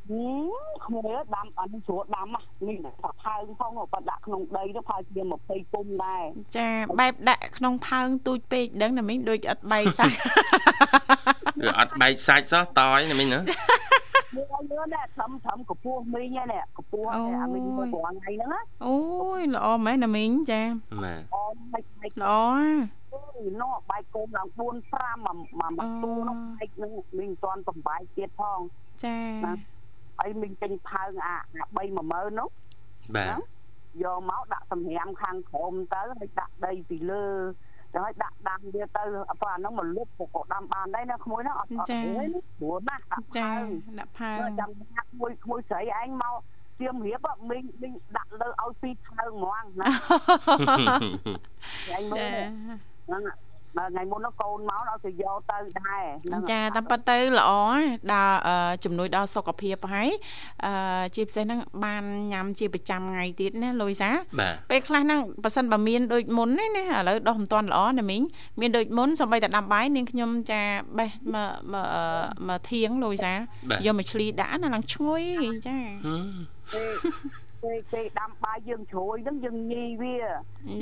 [0.09, 6.23] ហឹមក្មួយដាំអានេះស្រួលដាំហ្នឹងនេះថាផើងផងបើដាក់ក្នុងដីទៅផើងជា20គុំដែរ
[6.57, 10.15] ចាបែបដាក់ក្នុងផើងទូចពេកដឹងណាមីងដូចអត់បែកសាច់
[11.67, 13.39] ឬអត់បែកសាច់សោះតយណាមីងណា
[14.37, 18.97] មើលមើលនេះត្រឹមត្រឹមកពស់មីងនេះកពស់នេះអាមីងមើលប្រងថ្ងៃហ្នឹងណាអូ
[19.39, 20.61] យល្អមែនណាមីងចា
[21.03, 22.33] បាទអមមិនមិនល្អ
[23.13, 28.59] អូយនោះបែកគុំឡើង4 5មួយមួយទូនោះបែកហ្នឹងមីងមិនទាន់បំបែកទៀតផង
[29.03, 29.17] ចា
[30.19, 32.49] ហើយមីងចេញផើងអាអា3 10000នោះ
[33.15, 33.39] បាទ
[34.03, 37.25] យកមកដាក់សម្រាមខាងក្រោមទៅហើយដាក់ដីពីលើ
[37.93, 43.67] ទៅហើយដាក់ដាំវាទៅអត់អាហ្នឹងមកលុបក៏ដាំបានដែរណាក្មួយហ្នឹងអត់អត់ទេព្រោះណាដាក់ចាផើង
[43.99, 46.35] ដាក់ផើងចាំថាក្មួយក្មួយស្រីឯងមក
[46.79, 49.87] ជៀមរៀបមីងមីងដាក់លើឲ្យពីផើងហ្មងណា
[51.97, 52.27] ឯងមើលចា
[53.05, 53.21] ហ្នឹង
[53.79, 57.51] ដល់ថ្ងៃមុននោះកូនមកដល់ទៅយកទៅដែរហ្នឹងចាតាមពិតទៅល្អ
[58.13, 60.09] ដល់អឺជំនួយដល់សុខភាពហើយ
[60.65, 64.09] អឺជាពិសេសហ្នឹងបានញ៉ាំជាប្រចាំថ្ងៃទៀតណាលូយសា
[64.39, 68.21] បាទពេលខ្លះហ្នឹងប៉ះសិនបើមានដូចមុនណាណាឥឡូវដោះមិនទាន់ល្អណាមីង
[68.59, 70.61] មានដូចមុនសំបីតែដាំបាយនាងខ្ញុំចា
[70.97, 72.03] បេះមកមកអឺ
[72.47, 73.33] មកធៀងលូយសា
[73.69, 75.23] បាទយកមកឆ្លីដាក់ណាឡើងឈ្ងុយ
[75.67, 76.27] ចាហឹម
[77.63, 80.15] ពេលពេលដាំបាយយើងជ្រួយហ្នឹងយើងញីវា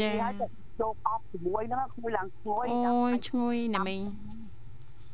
[0.01, 4.01] ចាហើយទៅ ចូលអប់ជាមួយហ្នឹងក្មួយឡើងស្ងួយអូយឈ្ងុយណាមីង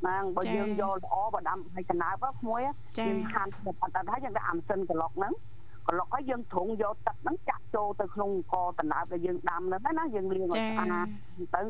[0.02, 2.62] ហ្នឹងបើចា៎យើងយកល្អបើដាំហើយកណើបហ្នឹងក្មួយ
[2.98, 5.34] ចាយើងហាន់ទៅបាត់ហើយយើងដាក់អាំសិនក្លុកហ្នឹង
[5.88, 11.08] ក្លុកហើយយើងត្រងយកទឹកហ្នឹងចាក់ចូលទៅក្នុងកតណើបដែលយើងដាំហ្នឹងណាយើងលាងឲ្យចាស្អាត
[11.56, 11.62] ទៅ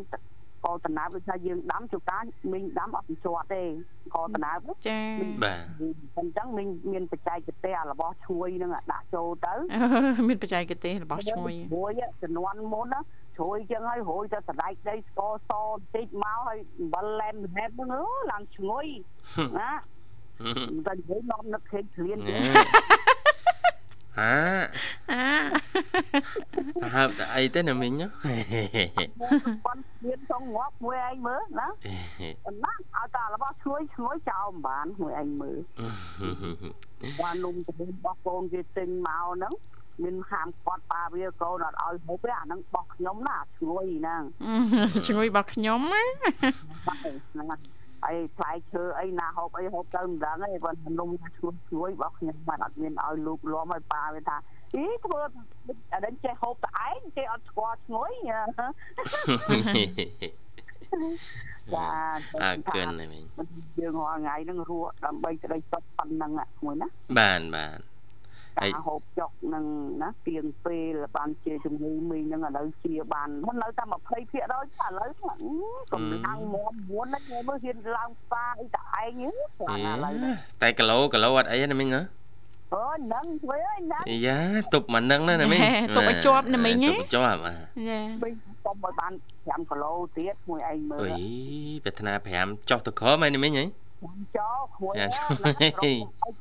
[0.65, 2.23] កតណើបដូចថាយើងដាំជួការ
[2.53, 3.61] មីងដាំអត់ជាប់ទេ
[4.15, 4.99] កតណើបហ្នឹងចា
[5.43, 5.59] បាទ
[6.17, 12.99] អញ្ចឹងមីងមានបច្ចេកទេសអារបស់ឈ្ងុយហ្នឹងដាក់ចូលទៅអឺមានបច្ចេកទេសរបស់ឈ្ងុយរួយជំនាន់មុនណា
[13.37, 18.85] ជ្រួយចឹងហើយរួយទៅសណ្ដែកដីស្ករសបន្តិចមកហើយអំបិលឡែមហេបហ្នឹងអើឡើងឈ្ងុយ
[19.59, 19.71] ណា
[20.41, 22.67] ហឹមតែនិយាយនាំនឹកឃើញឃ្លានណែទៀត
[24.19, 24.35] អា
[25.11, 28.07] អាហើបតែអីទេណាមីងណា
[29.65, 31.67] ប៉ុនឃ្លានចង់ងាប់មួយឯងមើលណា
[32.45, 35.59] ប៉ុណ្ណាឲ្យតែរបស់ឈ្ងុយឈ្ងុយចោលមិនបានមួយឯងមើល
[37.21, 39.53] បាននំទៅរបស់កូនគេទិញមកហ្នឹង
[40.03, 44.21] មានហាមគាត់ប៉ាវាកូនអត់ឲ្យហូបទេអាហ្នឹងបោះខ្ញុំណាឈ្ងុយហ្នឹង
[45.07, 46.03] ឈ្ងុយរបស់ខ្ញុំណា
[47.33, 47.47] ហ្នឹង
[48.03, 54.37] ហើយផ្លែឈើអីណាហូបអីហូបទៅមិនដឹងទេបើនំឈ្ងុយឈ្ងុយរបស់ខ្ញុំបានអត់មានឲ្យលោកលំឲ្យប៉ាវាថា
[54.75, 55.19] អីធ្វើ
[55.93, 58.39] អានេះចេះហូបតែឯងចេះអត់ស្គាល់ឈ្ងុយចា
[62.43, 63.23] អើកិនណាមីង
[63.79, 66.31] យើងរាល់ថ្ងៃហ្នឹងរស់ដើម្បីក្តីសុខប៉ុណ្ណឹង
[66.63, 66.87] មួយណា
[67.19, 67.90] បានបាទហើ
[68.57, 69.65] ការយហូបចុកហ្នឹង
[70.01, 82.01] ណាទៀងពេលបានជាជំងឺមីងហ្នឹងឥឡូវជាបានមិននៅតែ20%ចាឥឡូវកម្លាំងមួមមួនហ្នឹងមើលហ៊ានឡើងផ្សារអីតែឯងហ្នឹងឥឡូវហ្នឹងតែគីឡូគីឡូអត់អីណាមីងណា
[82.73, 84.39] អូយហ្នឹងធ្វើអីហ្នឹងយ៉ា
[84.73, 85.61] ទប់មកនឹងណាណាមីង
[85.95, 87.57] ទុកឲ្យជាប់ណាមីងទុកឲ្យជាប់បាទ
[87.89, 88.33] ចាមីង
[88.65, 91.23] សុំឲ្យបាន5គីឡូទៀតមួយឯងមើអុលយ
[91.83, 96.40] ប្រាថ្នា5ចុះទៅក្រមហើយណាមីងហីចាំចោមួយចាហ្នឹងបា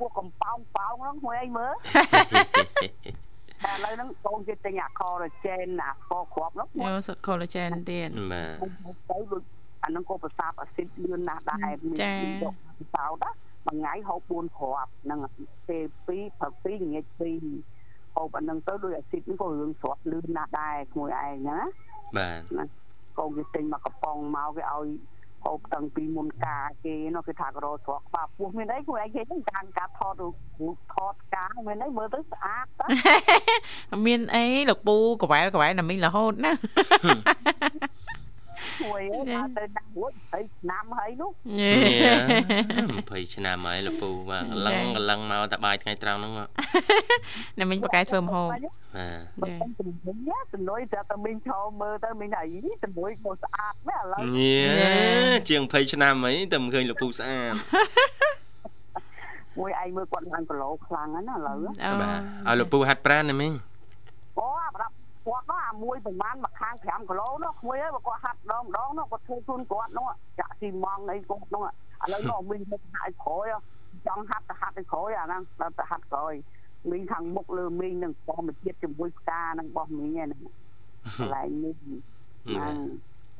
[0.00, 1.72] ពោះកំប៉ោងប៉ោងហ្នឹងមួយឯងមើល
[3.64, 9.42] តែឥឡូវហ្នឹងកូនគេទិញអា collagen អាស្ករគ្រាប់ហ្នឹងយកសុទ្ធ collagen ទៀតបាទទៅដូច
[9.84, 13.30] អាហ្នឹងក៏ប្រសាបអាស៊ីតលឿនណាស់ដែរចាយកពិសោធន៍ណា
[13.66, 15.18] មួយថ្ងៃហូប4គ្រាប់ហ្នឹង
[15.68, 17.04] ពេល2ព្រឹក2ល្ងាច
[17.60, 21.58] 2ហូបអាហ្នឹងទៅដូចអាស៊ីតហ្នឹងក៏រឿងស្រាប់លឿនណាស់ដែរមួយឯងណា
[22.18, 22.68] បាទ
[23.18, 24.86] កូនគេទិញមកកំប៉ុងមកគេឲ្យ
[25.44, 30.28] ហូបតាំងពីមុនការគេនោះគេថាក៏រកស្រកក្បាលពោះមានអីខ្លួនឯងគេហ្នឹងការការថតរូ
[30.72, 32.84] បថតការមានអីមើលទៅស្អាតតើ
[34.06, 36.52] មានអីលោកពូកវ៉ែលកវ៉ែលណាមីងរហូតណា
[38.84, 41.74] មួយអើទៅដាក់រួចហើយឆ្នាំហើយនោះយេ
[43.28, 46.48] 20ឆ្នាំហើយលពូបាទកលឹងកលឹងមកតែបាយថ្ងៃត្រង់ហ្នឹងបាទ
[47.60, 48.60] ណាមីងបកកែធ្វើម្ហូបបាទ
[49.42, 52.46] បើតែជំនុំណាជំនួយតែតែមីងឈរមើលទៅមីងអី
[52.82, 54.94] ជំនួយក៏ស្អាតណាស់ឥឡូវញ៉ា
[55.48, 57.54] ជាង20ឆ្នាំហីតែមិនឃើញលពូស្អាត
[59.58, 63.52] មួយឯងមើលគាត់ឡើងគីឡូខ្លាំងណាស់ឥឡូវអូបាទឲ្យលោកពូហាត់ប្រាណណាមីង
[64.38, 64.92] អូអាប្រដាប់
[65.26, 73.46] គាត់នោះអាមួយប្រហែលមួយខាង5គីឡូនោះមួយហើយបើគាត់ហាត់ម្ដងម្ដងនោះគាត់ធ្វើជូនគាត់នោះចាក់ស៊ីម៉ងអីគាត់នោះឥឡូវនោះមីងទៅហាត់ក្រោយ
[74.06, 76.34] ចង់ហាត់ទៅហាត់ទៅក្រោយអាហ្នឹងដល់ទៅហាត់ក្រោយ
[76.90, 80.40] មីងខាងមុខលើមីងនឹងធម្មជាតិជាមួយផ្កានឹងរបស់មីងហ្នឹង
[81.18, 82.74] កន្លែងនេះហ្នឹង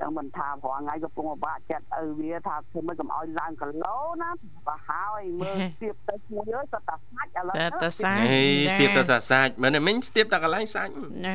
[0.00, 4.30] ចឹងមិនថាព្រោះថ្ងៃកំពុងពិបាកចិត្តឪវាថាធ្វើមិនកុំឲ្យឡើងគីឡូណា
[4.66, 10.92] បើហើយមើលស្ទាបទៅមួយអើយសត្វតាសាច់ឥឡូវតែតសាច់ហេស្ទាបទៅសាសាច់មែនទេមីងស្ទាបតែកន្លែងសាច់
[11.26, 11.34] ណា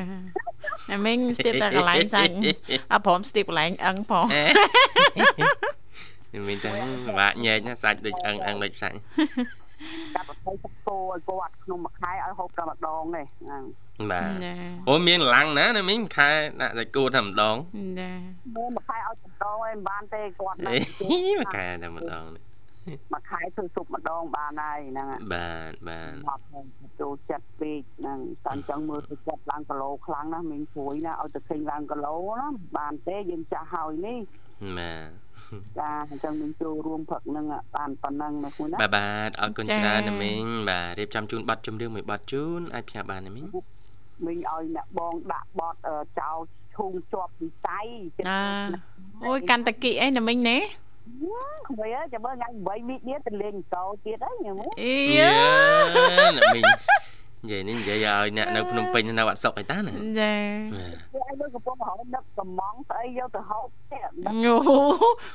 [0.92, 2.32] អាមីងស្ទាបតែកន្លែងសាច់
[2.92, 4.26] អព្រមស្ទាបកន្លែងអឹងផង
[6.48, 6.70] មីងតែ
[7.06, 8.96] ពិបាកញែកណាសាច់ដូចអឹងអឹងដូចសាច់
[10.14, 13.62] កាត់ទៅទឹកគោឲ្យគាត់ក្នុងមួយខែឲ្យហូបតែម្ដងទេហ្នឹង
[14.10, 14.54] បាទណា
[14.88, 16.30] អូមានឡាំងណាណាមីងខែ
[16.60, 17.56] ដាក់តែគួរតែម្ដង
[18.00, 18.10] ណា
[18.56, 20.76] មើលមួយខែឲ្យម្ដងឯងមិនបានទេគាត់ណាអេ
[21.38, 22.42] មួយខែតែម្ដងនេះ
[23.12, 26.40] មួយខែធ្វើស៊ុបម្ដងបានហើយហ្នឹងហើយបាទបាទមក
[27.00, 32.46] ចូលចិត្តពេកហ្នឹងតែអញ្ចឹងមើលទៅចិត្តឡើងគីឡូខ្លាំងណាស់មីងព្រួយណាឲ្យទៅឃើញឡើងគីឡូណា
[32.78, 34.18] បានទេយើងចាស់ហើយនេះ
[34.78, 35.08] បាទ
[35.78, 37.44] ចាអញ្ចឹងមីងចូលរួមផឹកហ្នឹង
[37.76, 43.46] បានប៉ុណ្ណឹងណាគូណាបាទបាទអរគុណច្រើនណាមីងបាទរៀបចំជូនប័ណ្ណចម្រៀងមួយប័ណ្ណជូនអាចផ្សាយបានណាមីង
[44.24, 45.78] មីងឲ្យអ្នកបងដាក់បត់
[46.20, 46.38] ចោល
[46.74, 47.86] ឈូងជាប់វិស័យ
[48.28, 48.40] ណា
[49.26, 50.58] អូយកាន់តាគីអីណាមីងណា
[51.68, 55.30] ខ្វាចាំមើលថ្ងៃ8មីទៀតទៅលេងកោទៀតហើយញ៉ាំអីយយើ
[56.36, 56.64] ណាមីង
[57.42, 63.98] និយាយនេះនិយាយឲ្យអ្នកនៅភ្នំពេញនៅអត់សុកអីតាណាចាឯងមើលកំពុងរហូតនឹកកំងស្អីយកទៅហូបទេ
[64.44, 64.54] ញូ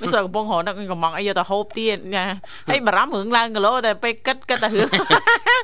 [0.02, 2.26] មិនស្រួលកំពុងរត់កំងអីយកទៅហូបទៀតណា
[2.70, 4.89] ហើយបារម្ភរឿងឡើងគីឡូតែពេលគិតគិតតែរឿង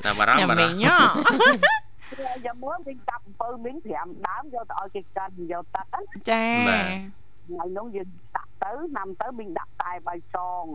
[0.06, 6.46] តែបារម្ភញ៉ាំបារមីម្ភង ហ៎ចាំមើលមីងកាប់អំពៅមីង5ដើមយកទៅឲ្យគេកាត់យកតាត់ហ្នឹងចា
[7.48, 10.66] ថ្ងៃនោះយើងដាក់ទៅឆ្នាំទៅមីងដាក់តែបៃតង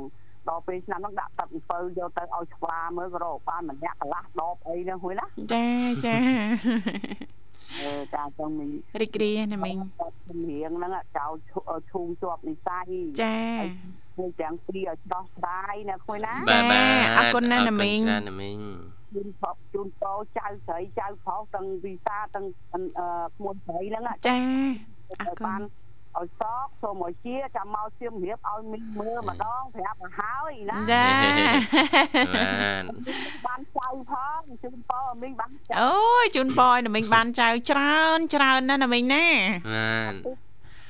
[0.48, 5.66] ដល់ពេលឆ្នាំហ្នឹងដាក់ទឹកអំពៅយកទៅឲ្យឆ្វាមើលក៏រកបានម្នាក់កន្លះដបអីហ្នឹងហ្នឹងណាចា
[6.06, 6.16] ចា
[7.80, 9.76] អឺចាចឹងមីងរីករាយណាមីង
[10.28, 11.32] ជំរៀងហ្នឹងចោល
[11.90, 12.86] ឈូងជាប់និស័យ
[13.22, 13.38] ចា
[14.18, 18.58] មួយទាំងពីរឲ្យដោះស្រាយណាគួយណាបាទបាទអរគុណណាស់ណាមីងអរគុណច្រើនណាមីង
[19.14, 22.80] ជូនផប់ជូនតោចៅស្រីចៅប្រុសទាំងវិសាទាំងអឺ
[23.36, 24.38] ក្មួយស្រីហ្នឹងចា
[25.20, 25.62] អរគុណបាន
[26.16, 31.06] ឲ្យសកសូមឲ្យជាចាំមកសៀមរៀបឲ្យមីងមើលម្ដងប្រាប់មកហើយណាចា
[32.36, 32.46] បា
[32.80, 32.84] ទ
[33.46, 39.24] បានចៅផងជូនតោមីងបានចៅអូយជូនពរឲ្យណាមីងបានចៅច្រើនច្រើនណាស់ណាមីងណា
[39.72, 40.14] បាទ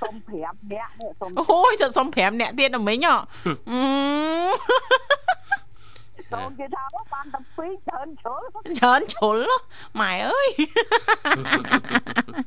[0.03, 3.15] សូម5នាក់សូមអូយសិតសុំ5នាក់ទៀតណាមីងហ៎
[6.33, 8.42] អឺសូមគេថាបានតែពីរច្រើនជ្រុល
[8.79, 9.38] ច្រើនជ្រុល
[10.01, 10.49] ម៉ែអើយ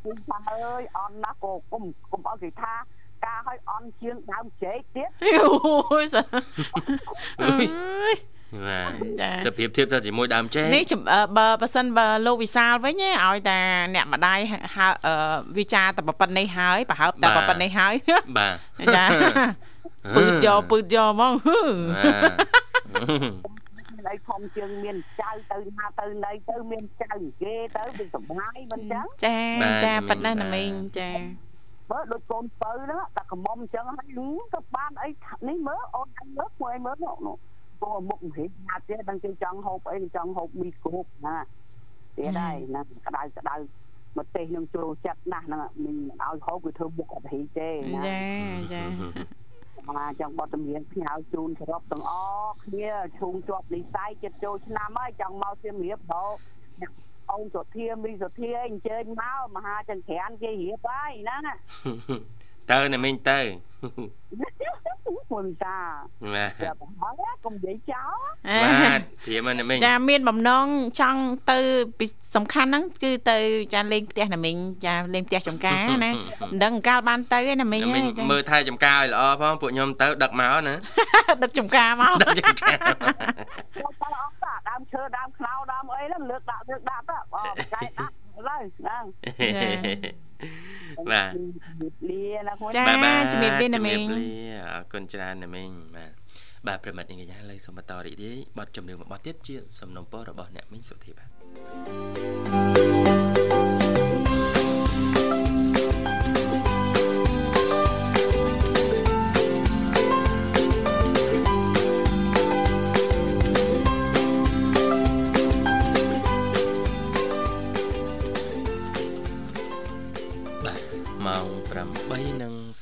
[0.04, 2.74] ពីថាអើយអន់ណាស់ក៏គុំគុំឲ្យគេថា
[3.26, 5.10] ការឲ្យអន់ជាងដើមចេកទៀត
[5.91, 6.26] អូយសិត
[7.43, 7.58] អើ
[8.13, 8.15] យ
[8.67, 13.58] បាទចាសភាពធៀបទៅជាមួយដើមចេកនេះចំអឺបើបើសិនបើលោកវិសាលវិញឯងឲ្យតែ
[13.95, 14.39] អ្នកម្ដាយ
[14.76, 15.15] ហៅអឺ
[15.58, 17.93] វិចារតែប៉ុណ្្នេះហើយប្រហើបតែប៉ុណ្្នេះហើយ
[18.38, 18.48] បា
[18.82, 19.06] ទចា
[20.15, 21.60] ពឺយកពឺយកហ្មងហឺ
[21.95, 22.04] បា
[23.62, 23.64] ទ
[24.10, 29.39] អីធំជាងមានចៅទៅណាទៅណីទៅមានចៅគេទៅវាសុបាយមិនចឹងចា
[29.84, 31.12] ចាប៉ុណ្ណាណាមីងចា
[31.91, 34.20] មើលដូចកូនបើហ្នឹងតែកមុំចឹងហើយ
[34.56, 35.10] ទៅបានអី
[35.48, 37.38] នេះមើលអូនអញមើលមួយមើលនោះនោះ
[37.82, 41.38] ពោះមុខហេតុណាទៀតដឹងគេចង់ហូបអីចង់ហូបមីគ្រូបណា
[42.18, 43.56] ទៀតហើយណាក្តៅក្តៅ
[44.18, 48.20] មកទេសនឹងចូលចិត្តណាស់ហ្នឹងមិនឲ្យហូបគឺធ្វើមុខអត់ហីទេណាចា
[48.74, 48.82] ចា
[49.89, 52.12] មកចង់បត់តម្រៀងផ្ញើជូនសរុបទាំងអ
[52.45, 56.36] ស់គ្នាឈូងជាប់និស័យចិត្តចូលឆ្នាំហើយចង់មកសៀមរាបដល់
[57.32, 61.41] អូនសុធាមីសុធាអញ្ជើញមកមហាចង្ក្រានគេរៀបហើយហ្នឹង
[62.71, 63.39] ទៅណាមីងទៅ
[65.34, 65.80] មុនតា
[66.34, 68.17] បាទចាប់ហើយកុំនិយាយចោល
[68.63, 70.67] បាទព្រាមណាមីងចាមានបំណង
[71.01, 71.60] ចង់ទៅ
[71.99, 73.38] ពីសំខាន់ហ្នឹងគឺទៅ
[73.73, 80.75] ចាលេងផ្ទះណាមីងចាលេងផ្ទះចំការណាមិនដឹងកាលបានទៅឯណាមីងមីងចាមើលថែចំការឲ្យល្អផងពួកខ្ញុំទៅដឹកមកណា
[81.43, 82.78] ដឹកចំការមកដឹកចំការ
[83.75, 87.41] ចូលទៅអស់តាដើមឈើដើមខ្លោដើមអីហ្នឹងលើកដាក់លើកដាក់ទៅអូ
[87.73, 89.04] ចែកដាក់ ឡើយហ្នឹង
[91.12, 91.32] បាទ
[92.10, 94.30] លាណាខ្លួនចាបាទបាទជំរាបលាណាមីងជំរាបលា
[94.74, 96.12] អរគុណច្រើនណាមីងបាទ
[96.67, 102.95] បាទប្រិមិត្តនាងកញ្ញាលើសូមបន្តរីករាយបទចម្រៀងមួយបទទៀតជាសំណុំពររបស់អ្នកមីងសុធីបាទបាទ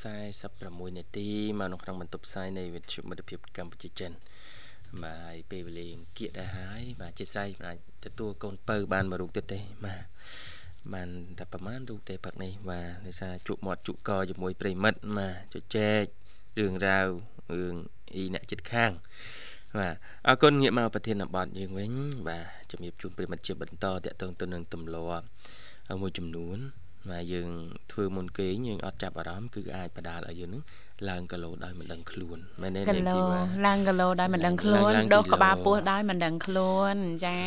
[0.04, 4.12] 8:46នាទីមកនៅក្នុងបន្ទប់ផ្សាយនៃវិទ្យុមិត្តភាពកម្ពុជាចិន
[5.02, 10.04] បាទហើយពេលវេលាគៀកដែរហើយបាទជាស្រ័យបាទទទួលកូនពៅបានមួយរូបទៀតទេបាទ
[10.94, 16.04] បានតែប្រហែលរូបទេផឹកនេះបាទដោយសារជក់មាត់ជក់កជាមួយប្រិមិត្តបាទជជែក
[16.58, 17.08] រឿងរ៉ាវ
[17.58, 17.76] រឿង
[18.14, 18.90] អ៊ីអ្នកចិត្តខាង
[19.78, 19.94] បាទ
[20.28, 21.92] អរគុណងាកមកប្រធានបទយើងវិញ
[22.28, 25.26] បាទជំរាបជូនប្រិមិត្តជាបន្តតកតងទៅនឹងទម្លាប់
[26.02, 26.58] មួយចំនួន
[27.10, 27.48] បាទយើង
[27.92, 30.62] ធ្វើមុនគេងយើងអត់ចាប់អារម្មណ៍គឺអាចបដាលឲ្យយើងនឹង
[31.08, 33.18] ឡើងគីឡូដោយមិនដឹងខ្លួនមែនទេគីឡូ
[33.66, 37.38] ឡើងគីឡូដោយមិនដឹងខ្លួនដុសក្បាលពោះដោយមិនដឹងខ្លួនចា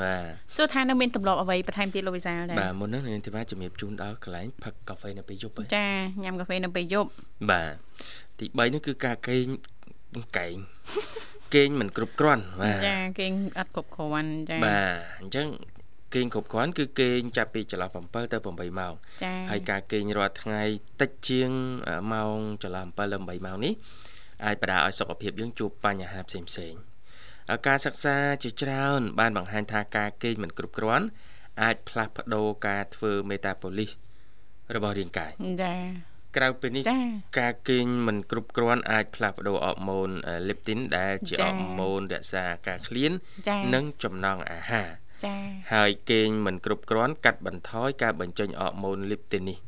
[0.00, 0.22] បាទ
[0.56, 5.88] សួរថានៅមានទម្លាប់អ្វីបន្ថែមទៀតលោកវិសាលដែរបាទមុនហ្នឹងនាងធីវ៉ាជំរាបជូនដល់កន្លែងផឹកកាហ្វេនៅពេលយប់ចា
[6.22, 7.10] ញ៉ាំកាហ្វេនៅពេលយប់
[7.50, 7.72] បាទ
[8.38, 9.46] ទី3នេះគឺការគេង
[10.38, 10.56] កែង
[11.54, 15.46] គេងមិនគ្រប់គ្រាន់បាទចាគេងអត់គ្រប់គ្រាន់ចាបាទអញ្ចឹង
[16.14, 20.62] គេងគ្រប់គ្រាន់គឺគេងចាប់ពីចន្លោះ7ទៅ8ម៉ោងចា៎ហើយការគេងរាល់ថ្ងៃ
[21.00, 21.50] តិចជាង
[22.12, 23.74] ម៉ោងចន្លោះ7ទៅ8ម៉ោងនេះ
[24.44, 26.74] អាចបណ្ដាលឲ្យសុខភាពយើងជួបបញ្ហាផ្សេងផ្សេង
[27.66, 31.06] ការសិក្សាជាច្រើន បានបង្ហាញថាការគេងមិនគ្រប់គ្រាន់
[31.62, 33.90] អាចផ្លាស់ប្ដូរការធ្វើមេតាបូលីស
[34.74, 35.30] របស់រាងកាយ
[35.62, 36.82] ចា៎ក្រៅពីនេះ
[37.40, 40.10] ការគេងមិនគ្រប់គ្រាន់អាចផ្លាស់ប្ដូរអរម៉ូន
[40.48, 43.12] លីបទីនដែលជាអរម៉ូនរក្សាការឃ្លាន
[43.74, 44.88] និងចំណង់អាហារ
[45.24, 45.40] ចា៎
[45.74, 49.58] ហើយគេងមិនគ្រប់គ្រាន់កាត់បន្ថយការបញ្ចេញអរម៉ូនលីបទីននេះ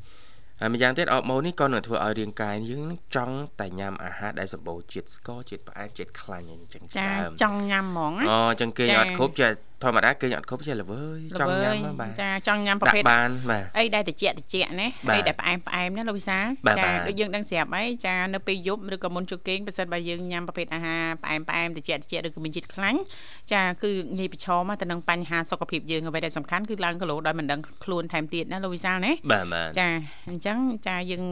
[0.60, 2.84] ហើយម្យ៉ាងទៀតអរម៉ូននេះក៏នឹងធ្វើឲ្យរាងកាយយើង
[3.14, 7.08] ចង់តែញ៉ាំអាហារដែលសម្បូរជាតិស្ករជាតិផ្អែមជាតិខ្លាញ់អញ្ចឹងចា
[7.42, 9.48] ចង់ញ៉ាំហ្មងអូអញ្ចឹងគេអត់គ្រប់ចា
[9.82, 16.38] ធម្មតាគេអត់គ្រប់ចេះល្វើយចង់ញ៉ាំបាទចាចង់ញ៉ាំប្រភេទបានបាទអីដែលតិចតិចណាអីដែលផ្អែមផ្អែមណាលោកវិសា
[16.78, 22.98] ចាដូចយើងដឹងស្រាប់អីចានៅពេលយប់ឬក៏មុនជគេងប្រសិនបើយើងញ៉ាំប្រភេទអាហារផ្អែមផ្អែមតិចតិចឬក៏មានជាតិខ្លាញ់
[23.52, 29.88] ចាគឺងាយប្រឈមទៅនឹងបញ្ហាសុខភាពយើងអ្វីដែលសំខាន់គឺឡើងគីឡូដោយមិនដឹងខ្លួនថែមទៀតណាលោកវិសាលណាបាទបាទចា
[30.28, 31.22] អញ្ចឹងចាយើង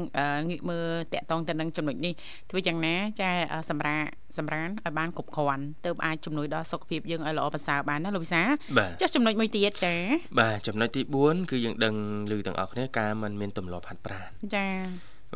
[0.51, 2.15] ងាកមើលតកតងទៅនឹងចំណុចនេះ
[2.51, 3.31] ធ្វើយ៉ាងណាចា
[3.71, 8.43] សម្រាប់សម្រានឲ្យបានគ្រប់គ្រាន់ទើបអាចជំនួយដល់សុខភាពយើងឲ្យល្អប្រសើរបានណាលោកវិសា
[9.01, 9.95] ចុះចំណុចមួយទៀតចា
[10.41, 11.95] បាទចំណុចទី4គឺយើងដឹង
[12.31, 14.69] ឮទាំងអស់គ្នាការមិនមានទម្លាប់ហាត់ប្រាណចា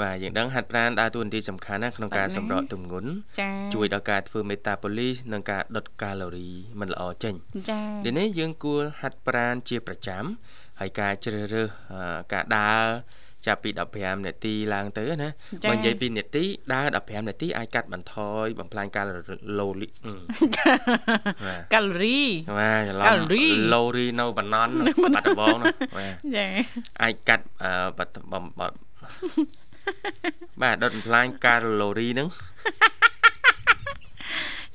[0.00, 3.10] បាទយើងដឹងហាត់ប្រាណដើរតួនាទីសំខាន់ណាក្នុងការសម្រកទម្ងន់
[3.74, 6.50] ជួយដល់ការធ្វើមេតាបូលីសនិងការដុតកាឡូរី
[6.80, 7.34] មិនល្អចេញ
[7.70, 10.24] ចា៎នេះយើងគួរហាត់ប្រាណជាប្រចាំ
[10.80, 11.68] ហើយការជ្រើសរើស
[12.32, 12.84] ការដើរ
[13.46, 15.30] ចាប់ពី15នាទីឡើងទៅណា
[15.70, 19.02] បើនិយាយពីនាទីដើរ15នាទីអាចកាត់បន្ថយបំផ្លាញកា
[19.58, 19.88] ឡូរី
[21.74, 22.20] កាឡូរី
[22.58, 23.20] បាទច្រឡំ
[23.72, 26.46] ឡូរីនៅបណ្ណន់បាត់ដំបងណាបាទចា
[27.02, 27.44] អាចកាត់
[27.98, 32.28] បាត់បំបាទដុតបំផ្លាញកាឡូរីហ្នឹង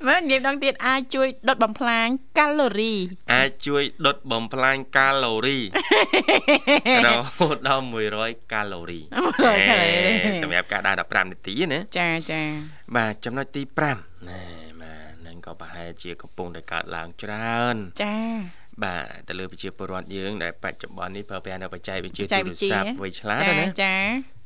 [0.05, 2.07] មើលនិយាយម្ដងទៀតអាចជួយដុតបំផ្លាញ
[2.38, 2.93] កាឡូរី
[3.33, 5.60] អាចជួយដុតបំផ្លាញកាឡូរី
[7.05, 7.83] រហូតដល់
[8.17, 9.01] 100កាឡូរី
[10.43, 12.41] សម្រាប់ការដើរ15នាទីណាចាចា
[12.95, 13.62] បាទចំណុចទី
[13.95, 14.41] 5ណែ
[14.81, 18.15] បាទនឹងក៏ប្រហែលជាកំពុងតែកើតឡើងច្រើនចា
[18.83, 23.95] បាទទៅលើប្រជាពលរដ្ឋយើងដែលបច្ចុប្បន្ននេះប្រើប្រាស់នៅបច្ចេកវិទ្យាទូរស័ព្ទវៃឆ្លាតណាចា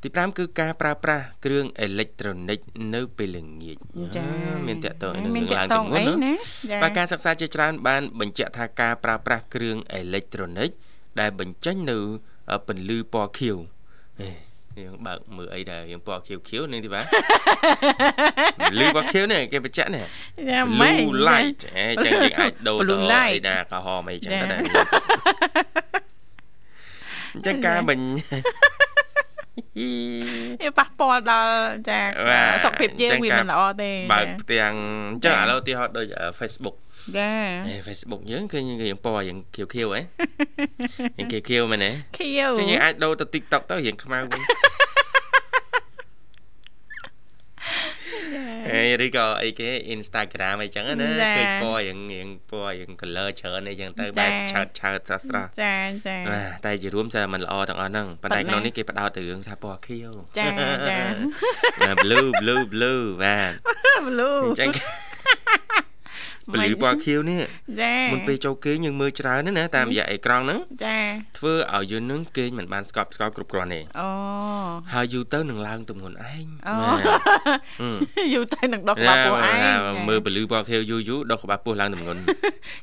[0.04, 2.60] ទី5គឺការប្រើប្រាស់គ្រឿងអេលិចត្រូនិក
[2.96, 3.78] នៅពេលល្ងាច
[4.18, 4.28] ចា
[4.68, 6.34] មានតកតងនឹងឡើងទៅមុនណា
[6.84, 10.70] បាទការសិក្សាជាច្រើនបានបញ្ជាក់ថាការប្រើប្រាស់គ្រឿងអេលិចត្រូនិក
[11.20, 12.00] ដែលបញ្ចេញនៅ
[12.68, 13.58] ពន្លឺពណ៌ខៀវ
[14.80, 17.04] យើងបើកមើលអីដែរយើងពណ៌ខៀវខៀវនឹងទីបាទ
[18.80, 20.06] លឺពណ៌ខៀវនេះគេបញ្ជាក់នេះ
[20.80, 22.96] blue light អញ្ចឹងយើងអាចដូរទៅ
[23.34, 24.60] អីណាក្រហមអីចឹងទៅដែរ
[27.34, 31.54] អញ្ចឹងការបញ្វាប៉ះពាល់ដល់
[31.90, 32.00] ចា
[32.66, 34.74] សុខភាពយើងវាមិនល្អទេបើកផ្ទាំង
[35.12, 36.06] អញ្ចឹងឥឡូវឧទាហរណ៍ដូច
[36.40, 36.76] Facebook
[37.18, 37.30] ចា
[37.88, 40.02] Facebook យើងគឺយើងពណ៌យើងខៀវខៀវហ៎
[41.18, 44.42] យើងខៀវខៀវមែនទេខៀវចឹងយើងអាចដូរទៅ TikTok ទៅរៀងខ្មៅវិញ
[48.70, 55.76] អេឬក៏អីគេ Instagram អីចឹងណាគេពណ៌រៀងរៀងពណ៌រៀង color ច្រើនអីចឹងទៅបែបឆើតឆើតស្រស់ស្រស់ចា
[56.08, 56.18] ចា
[56.66, 60.48] តែជារួមតែมันល្អទាំងអស់ហ្នឹងប៉ុន្តែក្នុងនេះគេបដោតទៅរឿងថាពណ៌ខៀវចា
[60.90, 61.00] ចា
[62.04, 63.54] blue blue blue បាទ
[64.08, 64.70] blue អញ្ចឹង
[66.54, 67.42] ពលឺពណ៌ខៀវនេះ
[67.82, 70.98] ចាមុនពេលចូលគេងយើងមើលច្រើនណាតាមរយៈអេក្រង់ហ្នឹងចា
[71.38, 74.08] ធ្វើឲ្យយើងនឹងគេងមិនបានស្កប់ស្កល់គ្រប់គ្រាន់ទេអូ
[74.94, 76.76] ហើយយូរទៅនឹងឡើងទម្ងន់ឯងអូ
[78.34, 79.58] យូរទៅនឹងដុសក្បាលពោះឯង
[80.10, 82.22] មើលពលឺពណ៌ខៀវយូរយូរដុសក្បាលពោះឡើងទម្ងន់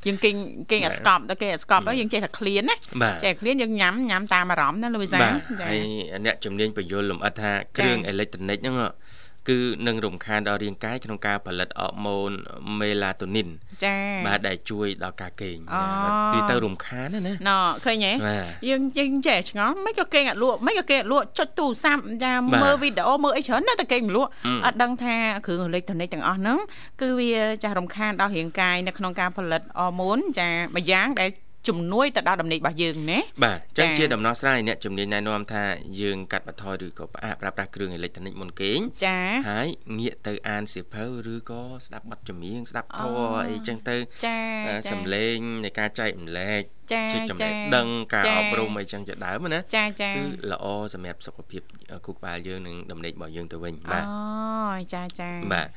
[0.07, 0.35] យើងគេង
[0.71, 2.77] គេងឲ្យស្កប់ដល់គេឲ្យស្កប់ទៅយើងចេះតែឃ្លានណា
[3.25, 5.29] ចេះឃ្លានយើងញ៉ាំញ៉ាំតាមអារម្មណ៍ណាលូវីសាចា
[5.69, 5.81] ហើយ
[6.27, 8.77] អ្នកជំនាញបញ្យលលំអិតថាគ្រឿងអេលិចត្រូនិកហ្នឹង
[9.49, 12.31] គឺនឹងរំខានដល់រាងកាយក្នុងការផលិតអរម៉ូន
[12.81, 13.49] មេឡាតូនីន
[13.85, 13.97] ចា
[14.27, 15.57] បាទដែលជួយដល់ការគេង
[16.35, 18.13] វាទៅរំខានណាណាណ៎ឃើញទេ
[18.69, 22.33] យើងយើងចេះឆ្ងល់មិនក៏គេងអត់លក់មិនក៏គេអត់លក់ចុចទូរស័ព្ទចា
[22.63, 24.31] មើលវីដេអូមើលអីច្រើនណាតែគេមិនលក់
[24.65, 26.59] អត់ដឹងថាគ្រឿងអេឡិចត្រូនិកទាំងអស់ហ្នឹង
[27.01, 27.33] គឺវា
[27.63, 31.31] ចាស់រំខានដល់រាងកាយនៅក្នុងការផលិតអរម៉ូនចាមួយយ៉ាងដែល
[31.69, 35.65] ជំនួយទៅដល់ដំណេករបស់យើងណាបាទអញ្ចឹងជាដំណោះស្រាយអ្នកជំនាញណែនាំថា
[36.01, 39.19] យើងកាត់បន្ថយឬក៏ផ្អាកប្រើប្រាស់គ្រឿងអេឡិចត្រូនិកមុនគេងចា
[39.51, 43.97] ហើយងាកទៅអានសៀវភៅឬក៏ស្ដាប់បទចម្រៀងស្ដាប់ធម៌អីចឹងទៅ
[44.27, 44.39] ចា
[44.91, 46.63] សំឡេងនៃការចែកម្លែក
[47.13, 51.63] ជាចំណេះដឹងការអប់រំអីចឹងជាដើមណាចាចាគឺល្អសម្រាប់សុខភាព
[52.07, 55.69] គូក្បាលយើងនិងដំណេករបស់យើងទៅវិញបាទអូចាចាបាទ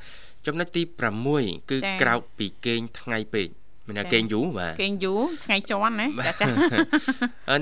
[0.46, 0.82] ចំណុចទី
[1.26, 3.48] 6គឺក្រោកពីគេងថ្ងៃពេក
[3.86, 6.46] មានថាគេងយូរបាទគេងយូរថ្ងៃជន់ណាចាចា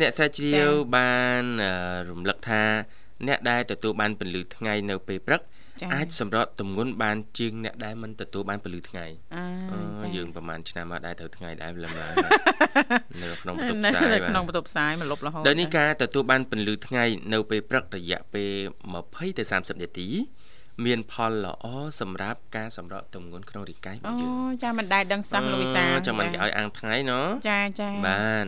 [0.01, 1.43] អ្នកស្រាវជ្រាវបាន
[2.11, 2.63] រំលឹកថា
[3.29, 5.43] អ្នកដែលទទួលបានពន្លឺថ្ងៃនៅពេលព្រឹក
[5.95, 9.07] អាចសម្រកទម្ងន់បានជាងអ្នកដែលមិនទទួលបានពលឺថ្ងៃ
[10.03, 12.15] អឺយើងប្រហែលឆ្នាំមកដែរត្រូវថ្ងៃដែរលឹមឡើង
[13.23, 18.51] នៅក្នុងបន្ទប់ផ្សាយនៅក្នុងបន្ទប់ផ្សាយមកលុបរហូតដល់នេះការទទួលបានពលឺថ្ងៃនៅពេលព្រឹករយៈពេល
[18.95, 20.09] 20ទៅ30នាទី
[20.87, 21.67] មានផលល្អ
[22.01, 28.45] សម្រាប់ការសម្រកទម្ងន់ក្នុងរាងកាយរបស់យើងអូចាមិនដែលដឹងសោះលោកវិសាចាំមិនឲ្យអាំងថ្ងៃណោះចាចាបាន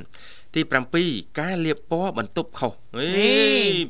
[0.54, 0.60] ទី
[1.00, 3.08] 7ការលាបពណ៌បន្ទប់ខុសអេ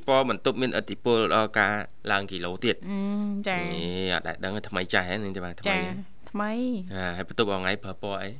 [0.08, 1.74] ពណ៌បន្ទប់មានឥទ្ធិពលដល់ការ
[2.12, 2.76] ឡើងគីឡូទៀត
[3.48, 3.84] ចាអេ
[4.14, 5.76] អត់ដែលដឹងថ្មីចាស់ហ្នឹងទេបាទថ្មី
[6.30, 6.52] ថ្មី
[6.94, 8.30] ហាហើយបន្ទប់អងៃប្រើពណ៌អី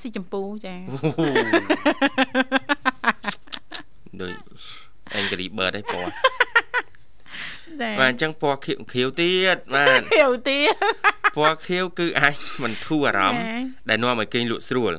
[0.00, 0.74] ស៊ីចម្ពូចា
[4.20, 4.32] ដូច
[5.18, 6.12] Angry Bird ឯងពណ៌
[8.00, 10.74] បាទអញ្ចឹងពណ៌ខៀវខៀវទៀតបាទខៀវទៀត
[11.36, 13.42] ពណ៌ខៀវគឺអាចបន្ធូរអារម្មណ៍
[13.88, 14.94] ដែលនាំឲ្យគេងលក់ស្រួល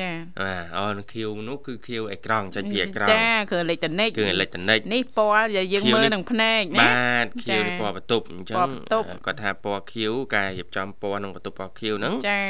[0.00, 8.56] ចាបាទអូនខៀវនោះគឺខៀវអេក្រង់ចេញពីអេក្រង់ចាគឺអេឡិចត្រូនិកគឺអេឡិចត្រូនិកនេះពណ៌ដែលយើងមើលនឹងភ្នែកណាបាទខៀវនេះពណ៌បន្ទប់អញ្ចឹង
[9.26, 12.42] គាត់ថាពណ៌ខៀវការរៀបចំពណ៌ក្នុងបន្ទប់ពណ៌ខៀវហ្នឹងចា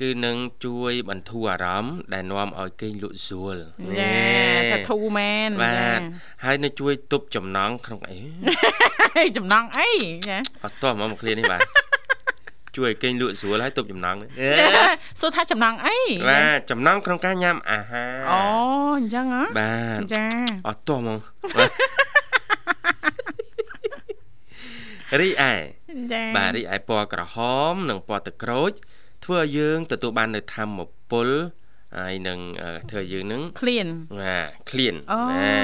[0.00, 3.56] គឺនឹងជួយបន្ធូរអារម្មណ៍ដែលនាំឲ្យគេងលក់ស្រួល
[3.98, 4.12] ចា
[4.72, 6.00] ថាធូរមែនបាទ
[6.44, 8.18] ហើយនឹងជួយទប់ចំណងក្នុងអី
[9.36, 9.90] ចំណងអី
[10.28, 11.87] ចាអត់តោះមកមកឃ្លានេះបាទ
[12.78, 14.16] ជួយឲ្យគេងលក់ស្រួលហើយទប់ចំណង
[15.20, 15.98] សួរថាចំណងអី
[16.30, 18.42] បាទចំណងក្នុងការញ៉ាំអាហារអូ
[18.98, 20.26] អញ្ចឹងហ៎បាទចា
[20.68, 21.18] អត់ទាស់ហ្មង
[25.20, 25.54] រីឯ
[26.12, 27.36] ចាបាទរីឯពណ៌ក្រហ
[27.72, 28.72] ម និងពណ៌ទឹកក្រូច
[29.24, 30.80] ធ្វើឲ្យយើងទទួលបាននៅធម្ម
[31.12, 31.28] ពល
[31.98, 32.38] ហើយនឹង
[32.90, 33.86] ធ្វើយើងនឹងឃ្លាន
[34.20, 35.58] បាទឃ្លានណា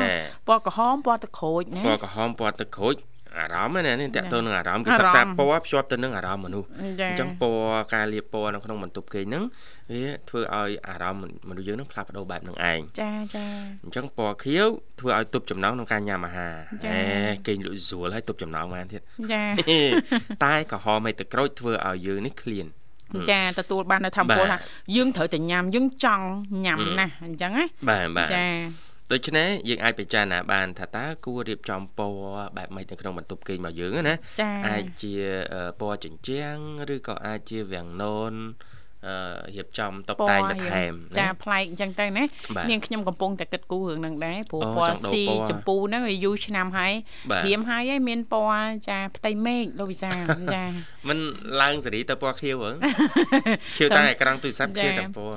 [0.48, 2.94] ពណ៌ក្រហមពណ៌ទឹកក្រូចណាពណ៌ក្រហមពណ៌ទឹកក្រូច
[3.38, 9.44] អារម្មណ៍ណានេះតកតទៅនឹងអារម្មណ៍គឺសិក្សាពណ៌ភ្ជាប់ទៅនឹងអារម្មណ៍មនុស្សអញ្ចឹងពណ៌ការលាបពណ៌នៅក្នុងបន្ទប់គេងហ្នឹង
[9.92, 13.46] វាធ្វើឲ្យអារម្មណ៍មនុស្សយើងនឹងផ្លាស់ប្ដូរបែបនឹងឯងចាចា
[13.84, 14.68] អញ្ចឹងពណ៌ខៀវ
[15.00, 16.54] ធ្វើឲ្យទប់ចំណងក្នុងការញ៉ាំអាហារ
[16.92, 17.02] អេ
[17.46, 19.44] គេងលក់ស្រួលហើយទប់ចំណងបានទៀតចា
[20.44, 22.66] តែក្រហមឯទឹកក្រូចធ្វើឲ្យយើងនេះឃ្លាន
[23.30, 24.58] ចាទទួលបាននៅធម្មពលថា
[24.96, 26.26] យើងត្រូវតែញ៉ាំយើងចង់
[26.64, 28.44] ញ៉ាំណាស់អញ្ចឹងណាបាទបាទចា
[29.12, 32.18] ដូច្នេះយើងអាចពិចារណាបានថាតើគួររៀបចំពណ៌
[32.56, 34.14] បែបម៉េចនៅក្នុងបន្ទប់គេងរបស់យើងណា
[34.68, 35.14] អាចជា
[35.80, 36.56] ពណ៌ជញ្ជាំង
[36.94, 38.34] ឬក៏អាចជាវាំងនន
[39.56, 42.24] រៀបចំតុបតែងបន្ថែមចាប្លែកអញ្ចឹងទៅណា
[42.70, 46.92] នាងខ្ញុំកំពុងតែគិតគូររឿងហ្នឹងដែរព្រោះពណ៌ស៊ីចម្ពូហ្នឹងវាយូរឆ្នាំហើយ
[47.30, 50.10] ព្រាមហើយហើយមានពណ៌ចាផ្ទៃមេឃលោកវិសា
[50.54, 50.62] ចា
[51.08, 51.18] มัน
[51.62, 52.70] ឡើងសេរីទៅពណ៌ខៀវហ៎
[53.78, 55.36] ខៀវតែអេក្រង់ទូរស័ព្ទខៀវតែពណ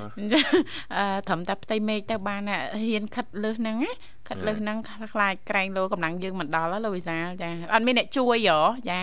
[0.96, 3.92] អឺត្រឹមតែផ្ទៃមេឃទៅបានហ៊ានខិតលើសហ្នឹងណា
[4.28, 4.76] ខិតលើសហ្នឹង
[5.14, 8.58] ខ្លាចក្រែងលោកម្លាំងយើងមិនដល់លោកវិសាចាអត់មានអ្នកជួយហ៎
[8.90, 9.02] ចា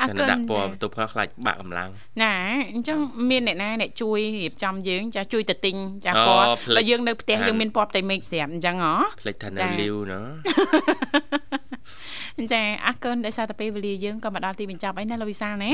[0.00, 1.90] អរគុណដាក់ពណ៌បន្ទប់ខ្លះខ្លាចបាក់កម្លាំង
[2.22, 2.34] ណា
[2.72, 2.98] អញ្ចឹង
[3.30, 10.20] មានអ្នកណាអ្នកជួយរៀបចំយើងចាជួយទៅទិញចាពណ៌បើយើងនៅផ្ទះយើងមានពណ៌ផ្ទៃមេឃស្រាប់អញ្ចឹងហ៎ផ្លេចថានៅលីវណា
[12.52, 15.70] ចាអរគុណដោយសារតែពេលវេលាយើងក៏មកដល់ទីបញ្ចប់ហើយណាលោកវិសាលណា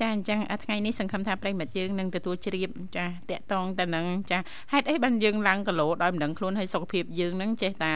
[0.00, 4.38] ចាអញ្ចឹងថ្ងៃនេះសង្ឃឹមថាប្រិមិត្តយើងនឹងទទួលជ្រាបចាតកតងទៅនឹងចា
[4.72, 7.90] ហេតុអីបានយើងឡើងគីឡូដោយមិនដឹងខ្លួនហើយសុខភាពយើងនឹងចេះតែ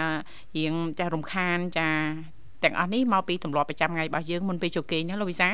[0.57, 1.91] រៀងចារំខានចា
[2.65, 5.51] ទាំងអស់នេះមកពីទម្លាប់ប្រចាំថ្ងៃរបស់យើងមុនពេលចូលគេងណាលោកវិសា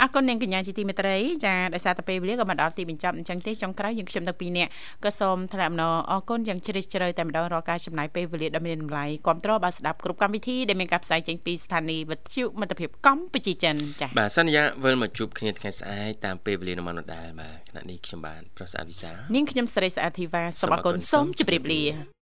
[0.00, 4.70] អរគុណនាងកញ្ញាជាទីមេត្រីចាដោយសារតែពេលវេលាក៏មកដល់ទីបញ្ចប់អញ្ចឹងទេចុងក្រោយយើងខ្ញុំទាំងពីរនាក់
[5.04, 22.14] ក៏សូមថ្លែងអំណរអរគុណយ៉ាងជ្រាលជ្រៅតែម្ដងរាល់ការចំណាយពេលវេលាដ៏មានតម្លៃគ្រប់តរបាទស្ដាប់គ្រប់កម្មវិធីដែលមានការផ្សាយចេញពីស្ថានីយ៍វិទ្យុមិត្តភាពកម្ពុជាចិនចា៎បាទសន្យាវិលមកជួបគ្នាថ្ងៃស្អែកតាមពេលវេលានៅមនដាលបាទខណៈនេះខ្ញុំបានប្រសាទវិសានាងខ្ញុំស្រីស្អាតធីវ៉ាសូមអរគុណសូមជម្រាបលា